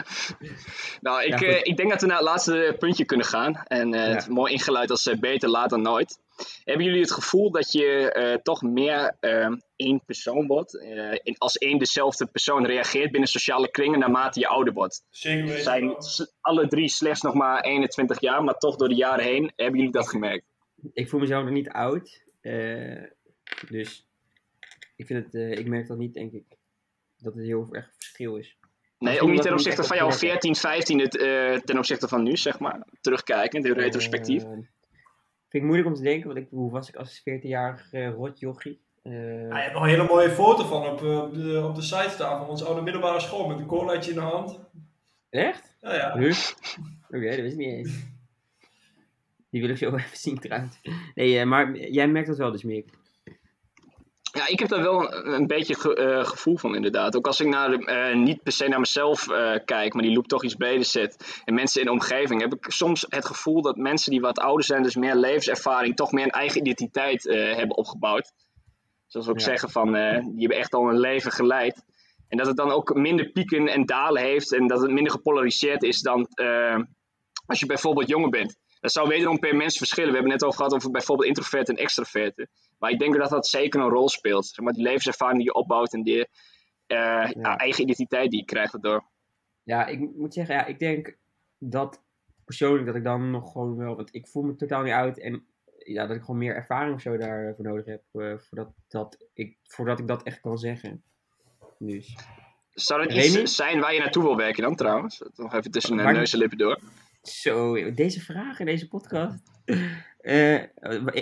[1.00, 3.54] Nou, ik, Ja, eh, ik denk dat we naar het laatste puntje kunnen gaan.
[3.66, 4.08] En eh, Ja.
[4.08, 6.18] het is mooi ingeluid als eh, beter laat dan nooit.
[6.64, 10.80] Hebben jullie het gevoel dat je eh, toch meer eh, één persoon wordt?
[10.80, 15.04] eh, in, als één dezelfde persoon reageert binnen sociale kringen naarmate je ouder wordt?
[15.10, 15.96] Zeker zijn
[16.40, 19.92] alle drie slechts nog maar 21 jaar, maar toch door de jaren heen hebben jullie
[19.92, 20.44] dat gemerkt?
[20.92, 22.22] ik voel mezelf nog niet oud.
[22.40, 23.02] eh,
[23.68, 24.06] dus
[24.98, 26.44] ik, vind het, eh, ik merk dat niet, denk ik.
[27.18, 28.56] Dat het heel erg verschil is.
[28.98, 31.78] Nee, Misschien ook niet ten opzichte van jouw op gemerkt 14, 15 het, eh, ten
[31.78, 32.86] opzichte van nu, zeg maar.
[33.00, 34.42] Terugkijkend, in retrospectief.
[34.42, 34.66] Eh, vind
[35.50, 38.80] ik moeilijk om te denken, want ik, hoe was ik als 14-jarig eh rotjochie?
[39.02, 41.74] Eh, Ah, je hebt nog een hele mooie foto van op, eh, op, de, op
[41.74, 44.60] de site staan van onze oude middelbare school met een colaatje in de hand.
[45.30, 45.76] Echt?
[45.80, 46.18] Ja, ja.
[46.18, 46.36] Huh?
[47.08, 48.04] Oké, dat wist ik niet eens.
[49.50, 50.80] Die wil ik zo even zien trouwens.
[51.14, 52.84] Nee, maar jij merkt dat wel dus meer.
[54.32, 57.16] Ja, ik heb daar wel een, een beetje ge- eh, gevoel van inderdaad.
[57.16, 60.12] Ook als ik naar de, eh, niet per se naar mezelf eh, kijk, maar die
[60.14, 61.40] loop toch iets breder zet.
[61.44, 64.64] En mensen in de omgeving, heb ik soms het gevoel dat mensen die wat ouder
[64.64, 68.32] zijn, dus meer levenservaring, toch meer een eigen identiteit hebben opgebouwd.
[69.06, 69.44] Zoals we ook Ja.
[69.44, 70.00] zeggen van, die
[70.38, 71.84] hebben echt al een leven geleid.
[72.28, 75.82] En dat het dan ook minder pieken en dalen heeft en dat het minder gepolariseerd
[75.82, 76.28] is dan
[77.46, 78.56] als je bijvoorbeeld jonger bent.
[78.80, 80.08] Dat zou wederom per mens verschillen.
[80.10, 82.48] We hebben het net al gehad over bijvoorbeeld introverten en extroverten.
[82.78, 84.46] Maar ik denk dat dat zeker een rol speelt.
[84.46, 86.28] Zeg maar die levenservaring die je opbouwt en die
[86.86, 89.04] eh, ja, eigen identiteit die je krijgt daardoor.
[89.62, 91.16] Ja, ik moet zeggen, ja, ik denk
[91.58, 92.02] dat
[92.44, 95.46] persoonlijk dat ik dan nog gewoon wel, want ik voel me totaal niet oud en
[95.78, 99.56] ja, dat ik gewoon meer ervaring of zo daarvoor nodig heb, eh, voordat, dat ik,
[99.62, 101.02] voordat ik dat echt kan zeggen.
[101.78, 102.16] Dus,
[102.70, 103.40] Zou dat Remy?
[103.40, 105.22] iets zijn waar je naartoe wil werken dan trouwens?
[105.34, 106.78] Nog even tussen de neus en lippen door.
[107.22, 109.42] Zo, deze vraag in deze podcast.
[110.18, 110.62] Eh,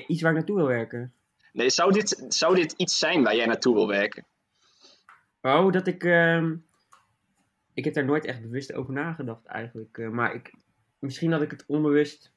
[0.07, 1.13] iets waar ik naartoe wil werken.
[1.57, 4.27] Nee, zou dit, zou dit iets zijn waar jij naartoe wil werken?
[5.41, 6.05] Oh, dat ik.
[6.05, 6.57] ehm,
[7.75, 9.99] ik heb daar nooit echt bewust over nagedacht eigenlijk.
[9.99, 10.55] eh, maar ik,
[10.99, 12.33] misschien dat ik het onbewust.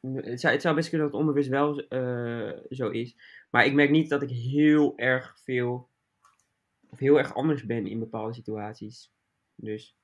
[0.00, 3.16] Het zou, het zou best kunnen dat het onbewust wel eh, zo is.
[3.50, 5.88] Maar ik merk niet dat ik heel erg veel.
[6.90, 9.10] Of heel erg anders ben in bepaalde situaties.
[9.54, 9.96] Dus.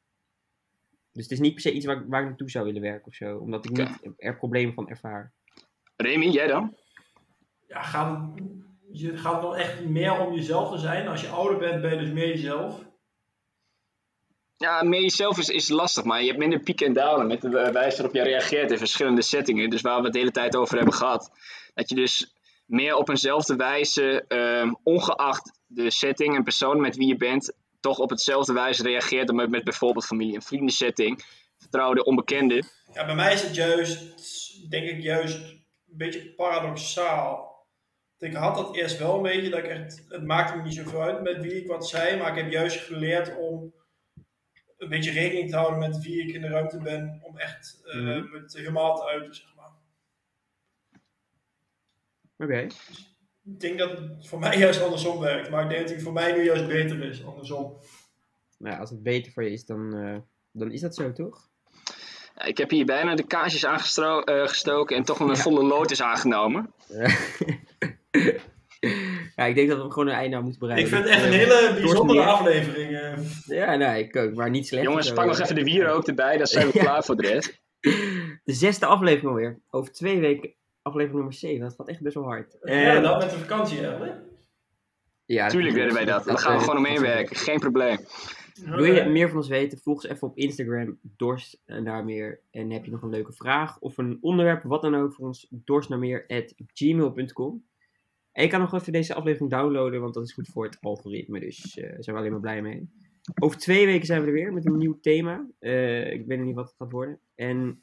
[1.13, 3.07] Dus het is niet per se iets waar, ik- waar ik naartoe zou willen werken
[3.07, 3.39] of zo.
[3.39, 5.33] Omdat ik niet er problemen van ervaar.
[5.97, 6.77] Remy, jij dan?
[7.75, 8.43] Ja, gaat het,
[8.93, 11.09] je, gaat het dan echt meer om jezelf te zijn?
[11.09, 12.83] Als je ouder bent, ben je dus meer jezelf.
[14.57, 17.49] Ja, meer jezelf is, is lastig, maar je hebt minder pieken en dalen met de
[17.49, 19.71] wijze waarop jij reageert in verschillende settingen.
[19.71, 21.31] Dus waar we het de hele tijd over hebben gehad.
[21.75, 22.35] Dat je dus
[22.67, 27.99] meer op eenzelfde wijze, ehm, ongeacht de setting en persoon met wie je bent, toch
[27.99, 31.25] op hetzelfde wijze reageert dan met, met bijvoorbeeld familie- en vriendensetting,
[31.59, 32.67] vertrouwde onbekenden.
[32.93, 37.54] Ja, bij mij is het juist, denk ik, juist een beetje paradoxaal.
[38.25, 41.03] Ik had dat eerst wel een beetje, dat ik echt, het maakte me niet zoveel
[41.03, 43.75] uit met wie ik wat zei, maar ik heb juist geleerd om
[44.79, 47.95] een beetje rekening te houden met wie ik in de ruimte ben, om echt eh,
[47.95, 49.71] me te helemaal te uiten, zeg maar.
[52.39, 52.67] Oké.
[53.45, 56.13] Ik denk dat het voor mij juist andersom werkt, maar ik denk dat het voor
[56.13, 57.77] mij nu juist beter is, andersom.
[58.59, 60.17] Nou, ja, als het beter voor je is, dan, eh,
[60.53, 61.49] dan is dat zo, toch?
[62.35, 65.37] Ja, ik heb hier bijna de kaarsjes aangestoken en toch een Ja.
[65.37, 66.73] volle lood is aangenomen.
[66.89, 67.17] ja,
[69.49, 70.91] ik denk dat we gewoon een einde aan moeten Ik bereiken.
[70.91, 72.93] vind het echt een hele bijzondere aflevering.
[72.93, 73.19] eh.
[73.47, 74.85] Ja, nee, ik ook, maar niet slecht.
[74.85, 75.43] Jongens, pak nog eh.
[75.43, 76.85] even de wierook erbij, dan zijn we Ja.
[76.85, 77.63] klaar voor de rest.
[78.45, 79.61] De zesde aflevering alweer.
[79.71, 81.61] Over twee weken aflevering nummer 7.
[81.61, 82.57] Dat gaat echt best wel hard.
[82.63, 84.11] ja, Eh, dat met de vakantie, hè?
[85.25, 86.25] ja, Tuurlijk willen wij dat.
[86.25, 87.37] Daar gaan we gewoon omheen werken.
[87.37, 87.99] Geen probleem.
[88.65, 89.79] Wil je meer van ons weten?
[89.79, 92.41] Volg ons even op Instagram, dorst naar meer.
[92.51, 95.47] En heb je nog een leuke vraag of een onderwerp, wat dan ook voor ons,
[95.51, 96.25] dorst naar meer
[96.75, 97.65] gmail.com.
[98.35, 101.41] En je kan nog even deze aflevering downloaden, want dat is goed voor het algoritme.
[101.41, 102.89] Dus eh, daar zijn we alleen maar blij mee.
[103.41, 105.47] Over twee weken zijn we er weer met een nieuw thema.
[105.59, 107.19] Eh, ik weet nog niet wat het gaat worden.
[107.35, 107.83] En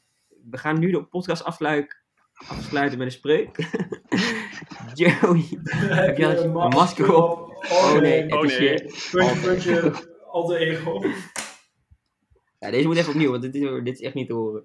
[0.50, 2.02] we gaan nu de podcast afluik,
[2.48, 3.56] afsluiten met een spreuk.
[4.94, 5.44] Joey,
[6.04, 7.56] Heb je een masker op?
[7.70, 8.32] Oh nee.
[8.32, 8.60] Oh nee.
[8.62, 9.92] je- Puntje, puntje,
[10.30, 11.02] alter ego.
[12.58, 14.64] Ja, deze moet even opnieuw, want dit is, dit is echt niet te horen.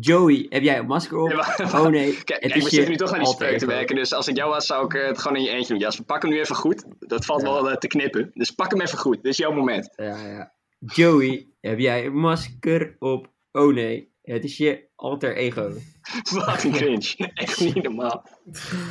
[0.00, 1.32] Joey, heb jij een masker op?
[1.74, 3.96] Oh nee, Kijk, het is we je zitten nu toch aan die spreuk te werken.
[3.96, 5.78] Dus als ik jou was, zou ik eh, het gewoon in je eentje doen.
[5.82, 6.84] Ja, we pakken hem nu even goed.
[6.98, 7.46] Dat valt Ja.
[7.52, 8.30] wel eh, te knippen.
[8.34, 9.14] Dus pak hem even goed.
[9.16, 9.92] Dit is jouw moment.
[9.96, 10.52] Ja, ja.
[10.78, 13.30] Joey, heb jij een masker op?
[13.52, 15.72] Oh nee, het is je alter ego.
[16.32, 17.14] Wat een cringe.
[17.34, 18.28] Echt niet normaal.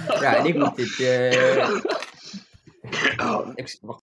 [0.08, 1.00] Ja, en ik moet dit...
[1.00, 1.70] eh,
[3.18, 3.50] Oh.
[3.56, 4.00] ik- wacht.